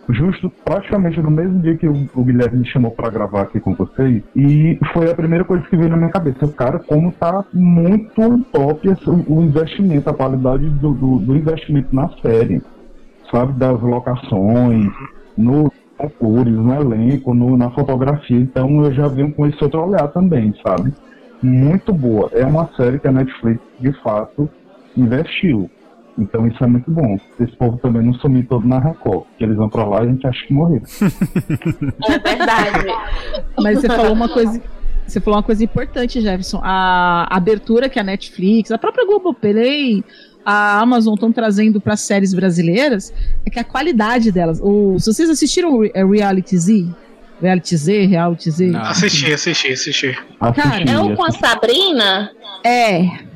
[0.09, 4.23] justo praticamente no mesmo dia que o, Guilherme me chamou para gravar aqui com vocês.
[4.35, 6.47] E foi a primeira coisa que veio na minha cabeça.
[6.47, 8.87] Cara, como tá muito top
[9.27, 12.61] o investimento, a qualidade do, do, do investimento na série.
[13.29, 14.89] Sabe, das locações,
[15.37, 15.69] nos
[15.99, 18.37] atores, no elenco, no, na fotografia.
[18.37, 20.93] Então eu já venho com esse outro olhar também, sabe?
[21.41, 22.29] Muito boa.
[22.33, 24.49] É uma série que a Netflix, de fato,
[24.95, 25.69] investiu.
[26.17, 27.17] Então isso é muito bom.
[27.39, 29.25] Esse povo também não sumir todo na Record.
[29.37, 30.81] Que eles vão pra lá e a gente acha que morreu.
[32.09, 32.87] É verdade.
[33.61, 34.61] Mas você falou uma coisa.
[35.05, 36.59] Você falou uma coisa importante, Jefferson.
[36.61, 40.03] A abertura que a Netflix, a própria Globoplay,
[40.43, 43.13] a Amazon estão trazendo para séries brasileiras
[43.45, 44.59] é que a qualidade delas.
[44.61, 46.87] O, se vocês assistiram é Reality Z,
[47.41, 48.81] Reality Z, Reality Z, Não.
[48.81, 50.17] Assisti, assisti, assisti.
[50.39, 51.31] Assisti, É o com a.
[51.31, 52.31] Sabrina?
[52.63, 53.27] é.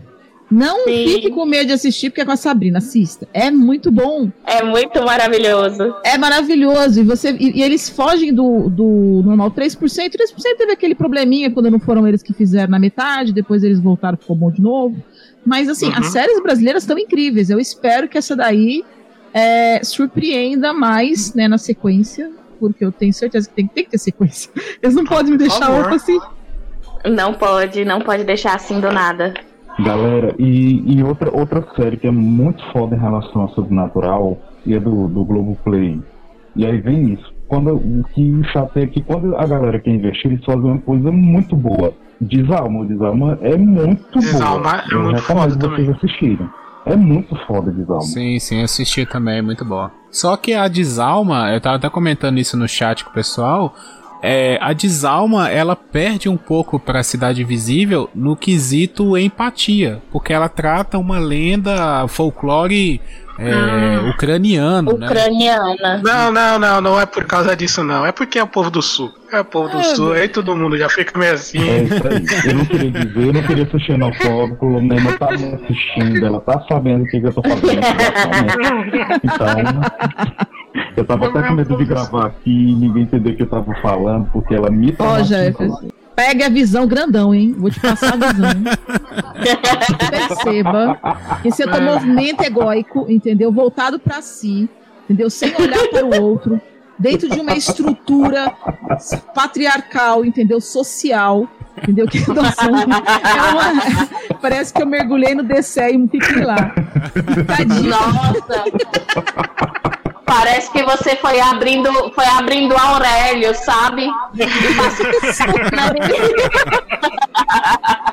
[0.54, 1.06] Não Sim.
[1.08, 3.26] fique com medo de assistir porque é com a Sabrina, assista.
[3.34, 4.30] É muito bom.
[4.46, 5.96] É muito maravilhoso.
[6.04, 7.00] É maravilhoso.
[7.00, 9.78] E, você, e, e eles fogem do, do normal 3%.
[9.80, 10.12] 3%
[10.58, 14.36] teve aquele probleminha quando não foram eles que fizeram na metade, depois eles voltaram, ficou
[14.36, 15.02] bom de novo.
[15.46, 15.94] Mas assim, Uhum.
[16.00, 17.50] as séries brasileiras estão incríveis.
[17.50, 18.84] Eu espero que essa daí
[19.34, 22.30] é, surpreenda mais né, na sequência,
[22.62, 24.52] porque eu tenho certeza que tem, tem que ter sequência.
[24.82, 26.20] Eles não podem me deixar louco assim.
[27.06, 29.34] Não pode, não pode deixar assim do nada.
[29.80, 34.76] Galera, e, e outra, outra série que é muito foda em relação ao sobrenatural e
[34.76, 36.00] é do, do Globoplay.
[36.56, 37.34] E aí vem isso.
[37.48, 41.12] Quando, o que chateia é que quando a galera quer investir, eles fazem uma coisa
[41.12, 41.94] muito boa.
[42.20, 44.84] Desalma, o Desalma é muito Desalma boa.
[44.90, 45.96] é Eu muito recomendo foda vocês também.
[45.96, 46.50] assistirem.
[46.86, 48.02] É muito foda Desalma.
[48.04, 49.92] Sim, sim, assisti também, é muito boa.
[50.12, 53.76] Só que a Desalma, eu tava até comentando isso no chat com o pessoal.
[54.22, 60.48] É, a Desalma, ela perde um pouco pra Cidade Invisível no quesito empatia, porque ela
[60.48, 63.02] trata uma lenda folclore
[63.50, 64.10] é, Ah.
[64.10, 65.06] ucraniano, né?
[65.08, 66.02] Ucraniana.
[66.04, 68.06] Não, não, não, não é por causa disso, não.
[68.06, 69.12] É porque é o povo do sul.
[69.32, 70.14] É o povo do É, sul.
[70.14, 71.58] Aí todo mundo já fica meio assim.
[71.60, 72.50] É isso aí.
[72.52, 76.40] Eu não queria dizer, eu não queria ser xenofóbico, a Lema tá me assistindo, ela
[76.42, 77.82] tá sabendo o que, que eu tô fazendo.
[79.24, 83.48] Então, eu tava até com medo de gravar aqui e ninguém entender o que eu
[83.50, 85.38] tava falando, porque ela me Ó, traumatizou.
[85.38, 85.88] Jefferson.
[86.16, 87.56] Pega a visão grandão, hein?
[87.58, 88.50] Vou te passar a visão.
[90.10, 91.00] Perceba
[91.42, 93.52] que esse é movimento egóico, entendeu?
[93.52, 94.70] Voltado pra si,
[95.06, 95.30] entendeu?
[95.30, 96.62] Sem olhar para o outro,
[97.00, 98.52] dentro de uma estrutura
[99.34, 100.60] patriarcal, entendeu?
[100.62, 101.48] Social,
[101.82, 102.06] entendeu?
[102.08, 104.10] Que nós somos- é uma-
[104.42, 106.74] Parece que eu mergulhei no DCE e fiquei lá.
[107.48, 107.90] Tadinho.
[107.90, 108.64] Nossa!
[110.34, 114.08] Parece que você foi abrindo, foi abrindo Aurélio, sabe?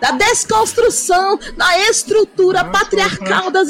[0.01, 3.69] Da desconstrução da estrutura patriarcal das,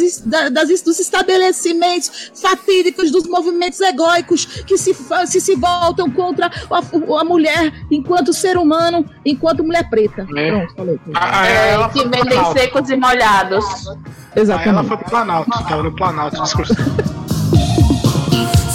[0.51, 4.95] das dos estabelecimentos fatídicos dos movimentos egóicos que se,
[5.27, 10.27] se, se voltam contra a, a mulher enquanto ser humano, enquanto mulher preta.
[10.37, 10.51] É.
[10.51, 11.01] Pronto, falei.
[11.15, 13.65] A- É, que pro vendem secos e molhados.
[13.89, 13.97] Aí
[14.43, 14.69] Exatamente.
[14.71, 16.81] ela foi pro Planalto, tava no Planalto discursando.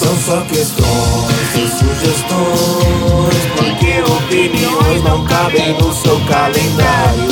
[0.04, 7.32] São só questões e sugestões, porque opiniões não cabem no seu calendário.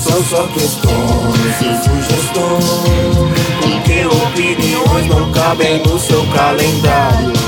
[0.00, 2.64] São só questões e sugestões,
[3.60, 7.47] porque opiniões não cabem no seu calendário.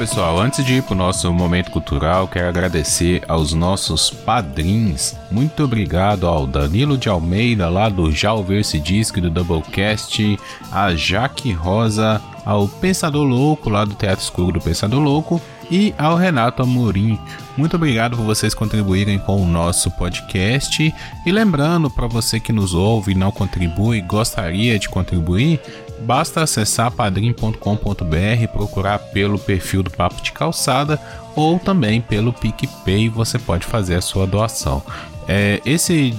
[0.00, 5.14] Pessoal, antes de ir pro nosso momento cultural, quero agradecer aos nossos padrinhos.
[5.30, 10.38] Muito obrigado ao Danilo de Almeida, lá do Já Ouvir Se Disc do Doublecast,
[10.72, 15.38] a Jaque Rosa, ao Pensador Louco, lá do Teatro Escuro do Pensador Louco,
[15.70, 17.18] e ao Renato Amorim.
[17.56, 20.94] Muito obrigado por vocês contribuírem com o nosso podcast.
[21.26, 25.60] E lembrando, para você que nos ouve e não contribui, gostaria de contribuir,
[26.00, 31.00] basta acessar padrim.com.br, procurar pelo perfil do Papo de Calçada
[31.34, 34.82] ou também pelo PicPay você pode fazer a sua doação.
[35.28, 36.14] É, esse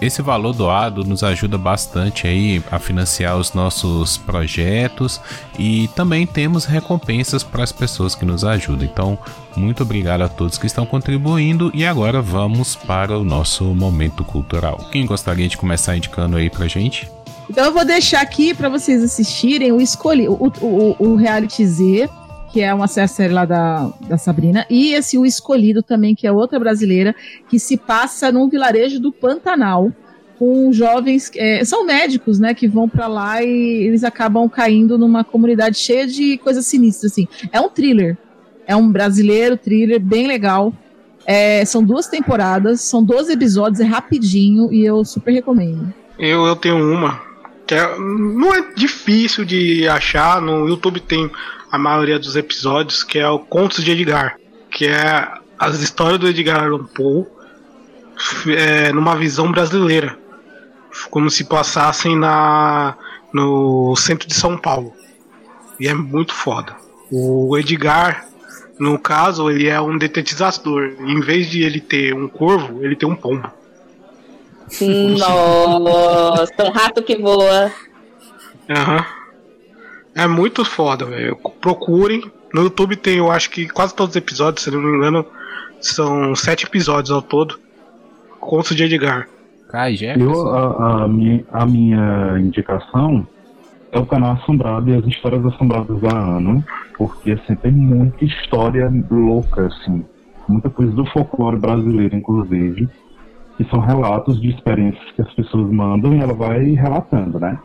[0.00, 5.20] esse valor doado nos ajuda bastante aí a financiar os nossos projetos
[5.58, 8.86] e também temos recompensas para as pessoas que nos ajudam.
[8.86, 9.18] Então,
[9.56, 14.86] muito obrigado a todos que estão contribuindo e agora vamos para o nosso momento cultural.
[14.92, 17.15] Quem gostaria de começar indicando aí pra gente?
[17.48, 22.08] Então eu vou deixar aqui para vocês assistirem o escolhi o, o, o Reality Z,
[22.56, 26.32] que é uma série lá da, da Sabrina, e esse O Escolhido também, que é
[26.32, 27.14] outra brasileira,
[27.50, 29.92] que se passa num vilarejo do Pantanal,
[30.38, 33.48] com jovens, é, são médicos, né, que vão para lá e
[33.86, 37.28] eles acabam caindo numa comunidade cheia de coisas sinistras, assim.
[37.52, 38.16] É um thriller,
[38.66, 40.72] é um brasileiro thriller bem legal.
[41.26, 45.92] É, são duas temporadas, são 12 episódios, é rapidinho e eu super recomendo.
[46.18, 47.25] Eu, eu tenho uma
[47.74, 50.40] é- não é difícil de achar.
[50.40, 51.30] No YouTube tem
[51.70, 54.38] a maioria dos episódios, que é o Contos de Edgar,
[54.70, 57.26] que é as histórias do Edgar Allan Poe
[58.48, 60.18] é, numa visão brasileira,
[61.10, 62.96] como se passassem na
[63.32, 64.92] no centro de São Paulo.
[65.78, 66.74] E é muito foda.
[67.10, 68.26] O Edgar,
[68.78, 70.94] no caso, ele é um detetizador.
[71.00, 73.50] Em vez de ele ter um corvo, ele tem um pombo.
[75.18, 77.70] Nossa, um rato que voa.
[78.68, 79.04] Aham.
[80.14, 81.36] É muito foda, velho.
[81.60, 82.30] Procurem.
[82.52, 85.26] No YouTube tem, eu acho que quase todos os episódios, se não me engano,
[85.80, 87.58] são sete episódios ao todo.
[88.40, 89.28] Contos de Edgar.
[89.68, 90.48] Kai Eu, Jefferson.
[90.48, 93.26] a, a minha, a minha indicação
[93.92, 96.64] é o canal Assombrado e as histórias assombradas da Ana,
[96.96, 100.04] porque assim, tem muita história louca, assim,
[100.48, 102.88] muita coisa do folclore brasileiro, inclusive,
[103.56, 107.58] que são relatos de experiências que as pessoas mandam e ela vai relatando, né?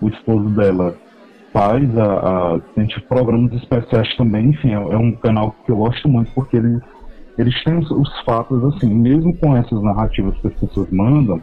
[0.00, 0.94] O esposo dela
[1.52, 5.76] faz a, a tem tipo, programas especiais também, enfim, é, é um canal que eu
[5.76, 6.80] gosto muito porque eles
[7.36, 11.40] eles têm os, os fatos assim, mesmo com essas narrativas que as pessoas mandam,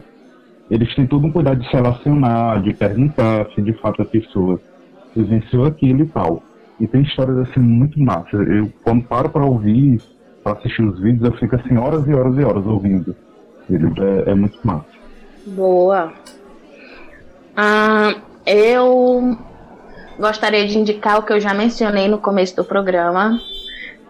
[0.70, 4.58] eles têm todo um cuidado de relacionar, de perguntar se de fato a pessoa
[5.14, 6.42] vivenciou aquilo e tal.
[6.80, 8.48] E tem histórias assim muito massas.
[8.48, 10.00] Eu quando paro para ouvir,
[10.42, 13.14] para assistir os vídeos, eu fico assim horas e horas e horas ouvindo.
[13.70, 14.86] Eles é, é muito massa.
[15.46, 16.12] Boa.
[17.56, 18.14] Ah,
[18.46, 19.36] eu
[20.18, 23.40] gostaria de indicar o que eu já mencionei no começo do programa.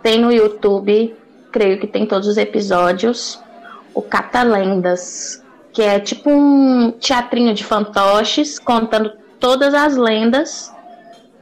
[0.02, 1.14] Tem no YouTube,
[1.50, 3.40] creio que tem todos os episódios,
[3.94, 5.42] o Catalendas,
[5.72, 10.72] que é tipo um teatrinho de fantoches contando todas as lendas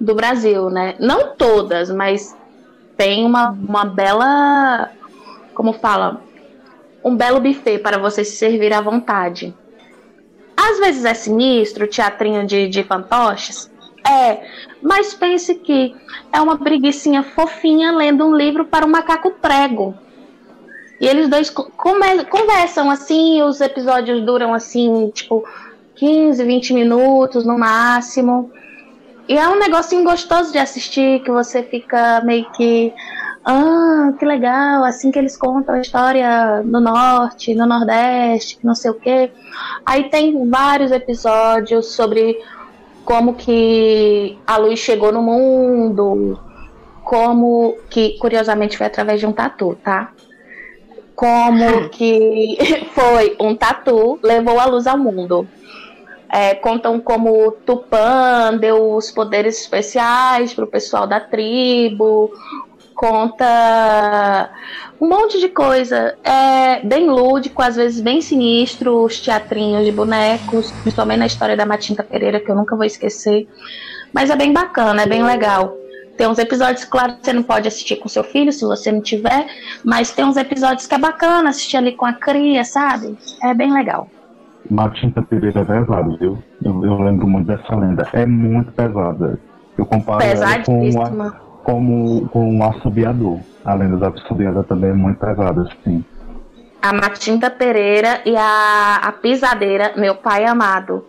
[0.01, 0.95] do Brasil, né?
[0.99, 2.37] Não todas, mas
[2.97, 4.91] tem uma, uma bela.
[5.55, 6.21] Como fala?
[7.03, 9.55] Um belo buffet para você se servir à vontade.
[10.57, 13.71] Às vezes é sinistro, teatrinho de, de fantoches.
[14.07, 14.43] É,
[14.83, 15.95] mas pense que
[16.33, 19.95] é uma preguiçinha fofinha lendo um livro para um macaco prego.
[21.01, 25.45] E eles dois conversam assim, os episódios duram assim, tipo,
[25.97, 28.51] 15, 20 minutos no máximo.
[29.27, 32.93] E é um negocinho gostoso de assistir, que você fica meio que.
[33.45, 38.91] Ah, que legal, assim que eles contam a história no norte, no nordeste, não sei
[38.91, 39.31] o quê.
[39.85, 42.39] Aí tem vários episódios sobre
[43.05, 46.39] como que a luz chegou no mundo,
[47.03, 50.13] como que, curiosamente, foi através de um tatu, tá?
[51.15, 52.59] Como que
[52.93, 55.49] foi um tatu, levou a luz ao mundo.
[56.33, 62.31] É, contam como Tupã deu os poderes especiais pro pessoal da tribo,
[63.01, 64.51] conta
[65.01, 66.15] um monte de coisa.
[66.23, 71.65] É bem lúdico, às vezes bem sinistro, os teatrinhos de bonecos, principalmente na história da
[71.65, 73.49] Matinta Pereira, que eu nunca vou esquecer.
[74.13, 75.75] Mas é bem bacana, é bem legal.
[76.19, 79.01] Tem uns episódios, claro, que você não pode assistir com seu filho, se você não
[79.01, 79.47] tiver,
[79.83, 83.17] mas tem uns episódios que é bacana assistir ali com a cria, sabe?
[83.43, 84.09] É bem legal.
[84.71, 86.39] Matinta Pereira é pesado, viu?
[86.63, 88.07] Eu, eu lembro muito dessa lenda.
[88.13, 89.41] É muito pesada.
[89.79, 91.50] Eu comparo com, a, Pesadíssima.
[91.65, 93.39] Como, com o assobiador.
[93.65, 94.11] A lenda da
[94.65, 96.05] também é muito pesada, assim.
[96.81, 101.05] A Matinta Pereira e a, a Pisadeira, meu pai amado.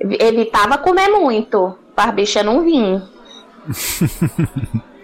[0.00, 3.00] Evitava comer muito, para bicha não vir.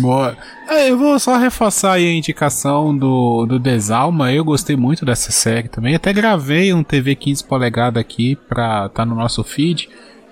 [0.00, 0.36] Boa.
[0.68, 4.32] É, Eu vou só reforçar aí a indicação do, do Desalma.
[4.32, 5.94] Eu gostei muito dessa série também.
[5.94, 9.88] Até gravei um TV 15 polegada aqui pra tá no nosso feed.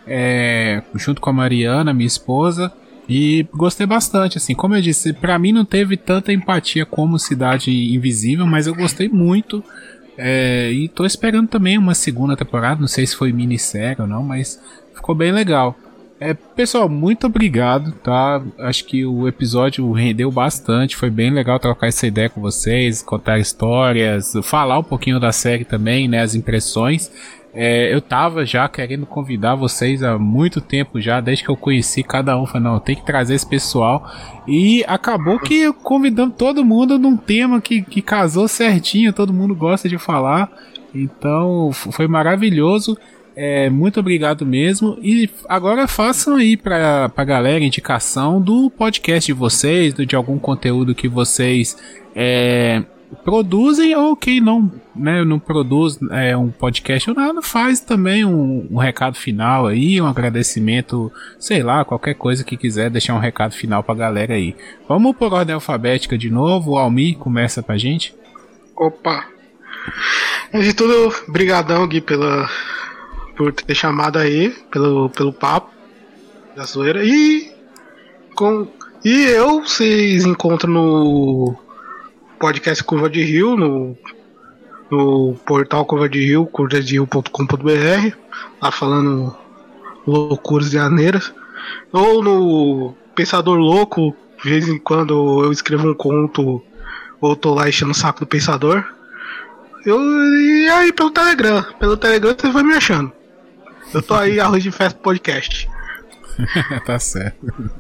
[0.06, 2.72] é, junto com a Mariana, minha esposa.
[3.12, 4.54] E gostei bastante, assim.
[4.54, 9.08] Como eu disse, pra mim não teve tanta empatia como Cidade Invisível, mas eu gostei
[9.08, 9.64] muito.
[10.16, 12.80] É, e tô esperando também uma segunda temporada.
[12.80, 14.62] Não sei se foi minissérie ou não, mas
[14.94, 15.76] ficou bem legal.
[16.20, 18.40] É, pessoal, muito obrigado, tá?
[18.58, 23.40] Acho que o episódio rendeu bastante, foi bem legal trocar essa ideia com vocês, contar
[23.40, 26.20] histórias, falar um pouquinho da série também, né?
[26.20, 27.10] As impressões.
[27.52, 32.02] É, eu tava já querendo convidar vocês há muito tempo já, desde que eu conheci
[32.02, 32.46] cada um.
[32.46, 34.08] Falei, não, tem que trazer esse pessoal.
[34.46, 39.88] E acabou que convidamos todo mundo num tema que, que casou certinho, todo mundo gosta
[39.88, 40.50] de falar.
[40.94, 42.96] Então foi maravilhoso.
[43.34, 44.98] É, muito obrigado mesmo.
[45.02, 50.94] E agora façam aí pra, pra galera indicação do podcast de vocês, de algum conteúdo
[50.94, 51.76] que vocês
[52.14, 52.82] é,
[53.24, 58.66] produzem ou quem não, né, não produz é, um podcast ou nada, faz também um,
[58.70, 63.52] um recado final aí, um agradecimento, sei lá, qualquer coisa que quiser deixar um recado
[63.52, 64.54] final pra galera aí.
[64.88, 66.72] Vamos por ordem alfabética de novo.
[66.72, 68.14] O Almir começa pra gente.
[68.76, 69.26] Opa!
[70.52, 72.48] Antes de tudo, brigadão, Gui, pela,
[73.36, 75.70] por ter chamado aí, pelo, pelo papo
[76.56, 77.04] da zoeira.
[77.04, 77.52] E,
[78.34, 78.66] com,
[79.04, 81.56] e eu, vocês encontram no
[82.40, 83.96] podcast Curva de Rio, no,
[84.90, 88.16] no portal Curva de Rio, curvaderio.com.br,
[88.60, 89.36] lá falando
[90.06, 91.32] loucuras e aneiras.
[91.92, 96.62] Ou no Pensador Louco, de vez em quando eu escrevo um conto
[97.20, 98.82] ou tô lá enchendo o saco do Pensador.
[99.84, 101.62] Eu, e aí pelo Telegram.
[101.78, 103.12] Pelo Telegram você vai me achando.
[103.92, 105.68] Eu tô aí, Arroz de Festa Podcast.
[106.86, 107.70] tá certo.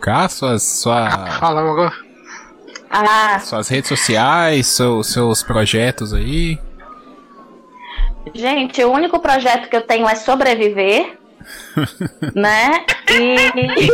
[0.00, 2.07] Cá, suas, sua, Fala agora.
[2.90, 6.58] Ah, suas redes sociais, seu- seus projetos aí.
[8.34, 11.18] gente, o único projeto que eu tenho é sobreviver.
[12.34, 12.84] né?
[13.10, 13.88] E.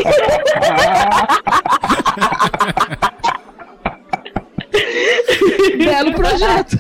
[5.84, 6.76] Belo projeto.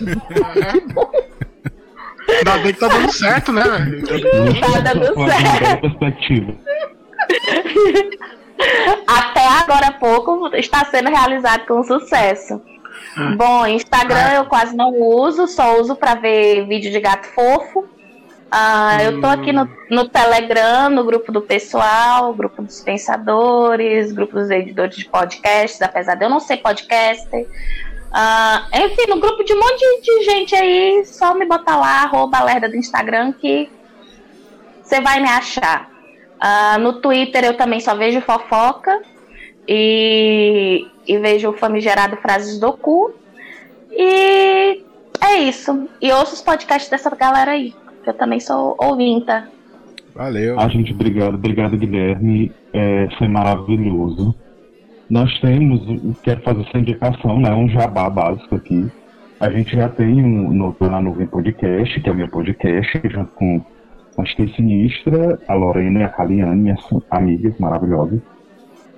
[2.28, 4.06] Ainda bem que tá dando certo, né, velho?
[4.60, 5.80] Tá dando Uma certo.
[5.82, 6.54] perspectiva.
[9.06, 12.60] Até agora há pouco está sendo realizado com sucesso.
[13.36, 17.88] Bom, Instagram eu quase não uso, só uso para ver vídeo de gato fofo.
[18.50, 24.34] Ah, Eu tô aqui no, no Telegram, no grupo do pessoal, grupo dos pensadores, grupo
[24.34, 27.48] dos editores de podcasts, apesar de eu não ser podcaster.
[28.12, 32.02] Ah, enfim, no grupo de um monte de, de gente aí, só me botar lá,
[32.04, 33.68] arroba lerda do Instagram, que
[34.80, 35.90] você vai me achar.
[36.46, 39.00] Ah, no Twitter eu também só vejo fofoca
[39.66, 43.14] e, e vejo o famigerado Frases do Cu.
[43.90, 44.82] E
[45.22, 45.88] é isso.
[46.02, 47.72] E ouço os podcasts dessa galera aí,
[48.02, 49.48] que eu também sou ouvinta.
[50.14, 50.60] Valeu.
[50.60, 52.52] A gente, obrigado, obrigado, Guilherme.
[52.74, 54.34] É, foi maravilhoso.
[55.08, 55.80] Nós temos,
[56.22, 57.54] quero fazer essa indicação, né?
[57.54, 58.92] Um jabá básico aqui.
[59.40, 63.32] A gente já tem um no na Nuvem Podcast, que é o meu podcast, junto
[63.32, 63.64] com
[64.18, 68.20] a Stay Sinistra, a Lorena e a Kaliane, minhas amigas maravilhosas.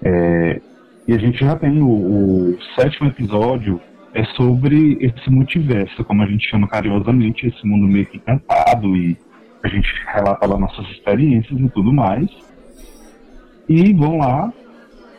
[0.02, 0.60] É,
[1.08, 3.80] e a gente já tem o, o sétimo episódio,
[4.14, 9.16] é sobre esse multiverso, como a gente chama carinhosamente, esse mundo meio que encantado e
[9.62, 12.28] a gente relata lá nossas experiências e tudo mais.
[13.68, 14.52] E vão lá,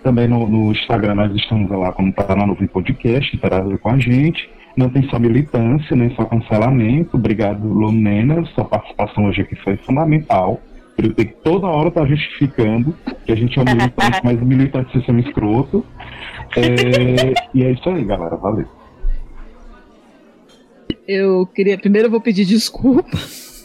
[0.03, 3.99] também no, no Instagram nós estamos lá como tá na Nuvem Podcast, interage com a
[3.99, 4.49] gente.
[4.77, 7.17] Não tem só militância, nem só cancelamento.
[7.17, 10.61] Obrigado, Lumena, sua participação hoje aqui foi fundamental.
[10.95, 14.45] Eu ter que toda hora estar justificando que a gente é um militante, mas o
[14.45, 15.83] militante se chama escroto.
[16.55, 18.35] É, e é isso aí, galera.
[18.35, 18.67] Valeu.
[21.07, 21.77] Eu queria.
[21.77, 23.17] Primeiro eu vou pedir desculpa.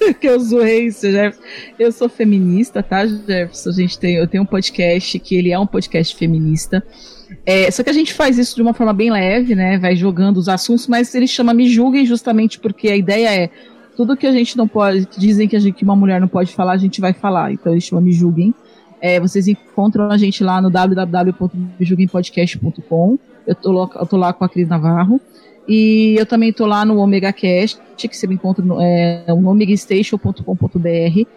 [0.19, 1.43] que eu zoei isso, Jefferson.
[1.79, 3.71] Eu sou feminista, tá, Jefferson?
[3.71, 6.83] A gente tem, eu tenho um podcast que ele é um podcast feminista.
[7.45, 9.78] É, só que a gente faz isso de uma forma bem leve, né?
[9.78, 13.51] Vai jogando os assuntos, mas ele chama Me Julguem justamente porque a ideia é
[13.97, 16.53] tudo que a gente não pode, dizem que, a gente, que uma mulher não pode
[16.53, 17.53] falar, a gente vai falar.
[17.53, 18.55] Então ele chama Me Julguem.
[19.01, 23.18] É, vocês encontram a gente lá no www.mejulguempodcast.com.
[23.45, 25.20] Eu tô, eu tô lá com a Cris Navarro.
[25.66, 29.49] E eu também tô lá no Omega Cast, que você me encontra no, é, no
[29.49, 31.28] omegastation.com.br,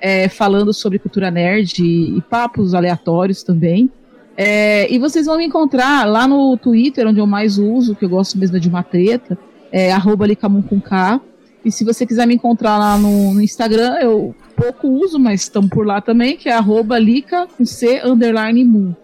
[0.00, 3.90] é, falando sobre cultura nerd e, e papos aleatórios também.
[4.36, 8.08] É, e vocês vão me encontrar lá no Twitter, onde eu mais uso, que eu
[8.08, 9.38] gosto mesmo de uma treta,
[9.70, 11.20] é arroba K.
[11.64, 15.70] E se você quiser me encontrar lá no, no Instagram, eu pouco uso, mas estamos
[15.70, 18.96] por lá também, que é arroba lica com C underline mu.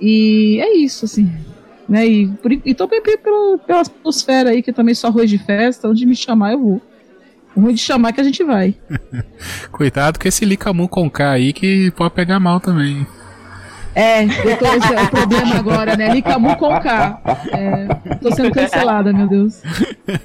[0.00, 1.30] E é isso, assim.
[1.88, 2.06] Né?
[2.06, 5.38] E, por, e tô bem pela, pela atmosfera aí, que é também só arroz de
[5.38, 6.82] festa, onde me chamar eu vou.
[7.56, 8.74] Ruim de chamar que a gente vai.
[9.70, 13.06] Cuidado com esse licamu com K aí que pode pegar mal também.
[13.94, 16.12] É, esse é o problema agora, né?
[16.12, 17.20] Licamu com K.
[17.52, 19.62] É, tô sendo cancelada, meu Deus.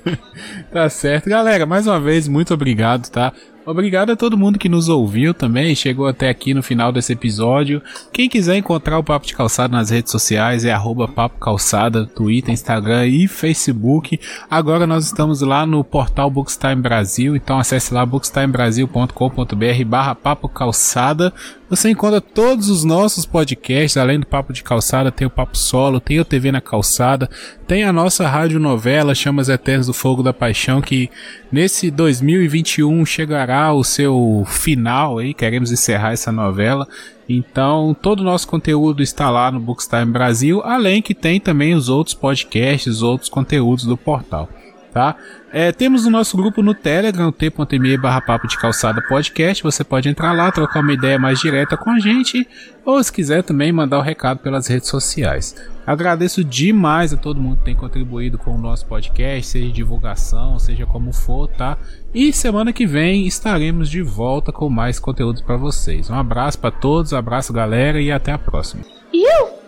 [0.72, 1.30] tá certo.
[1.30, 3.34] Galera, mais uma vez, muito obrigado, tá?
[3.66, 7.82] Obrigado a todo mundo que nos ouviu também, chegou até aqui no final desse episódio.
[8.14, 12.54] Quem quiser encontrar o Papo de Calçada nas redes sociais é arroba Papo Calçada, Twitter,
[12.54, 14.20] Instagram e Facebook.
[14.48, 21.34] Agora nós estamos lá no portal Bookstime Brasil, então acesse lá bookstimebrasil.com.br barra Papo Calçada.
[21.68, 26.00] Você encontra todos os nossos podcasts, além do Papo de Calçada, tem o Papo Solo,
[26.00, 27.28] tem o TV na Calçada,
[27.68, 31.10] tem a nossa rádio novela Chamas Eternas do Fogo da Paixão, que
[31.52, 36.88] nesse 2021 chegará o seu final aí, queremos encerrar essa novela.
[37.28, 41.90] Então, todo o nosso conteúdo está lá no Bookstime Brasil, além que tem também os
[41.90, 44.48] outros podcasts, outros conteúdos do portal
[44.96, 45.18] tá?
[45.52, 49.62] É, temos o nosso grupo no Telegram, t.me barra papo de calçada podcast.
[49.62, 52.48] Você pode entrar lá, trocar uma ideia mais direta com a gente,
[52.86, 55.54] ou se quiser também mandar o um recado pelas redes sociais.
[55.86, 60.86] Agradeço demais a todo mundo que tem contribuído com o nosso podcast, seja divulgação, seja
[60.86, 61.78] como for, tá?
[62.14, 66.10] E semana que vem estaremos de volta com mais conteúdo para vocês.
[66.10, 68.84] Um abraço para todos, abraço galera e até a próxima.
[69.14, 69.60] Eu?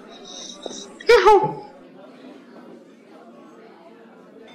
[1.06, 1.67] Eu?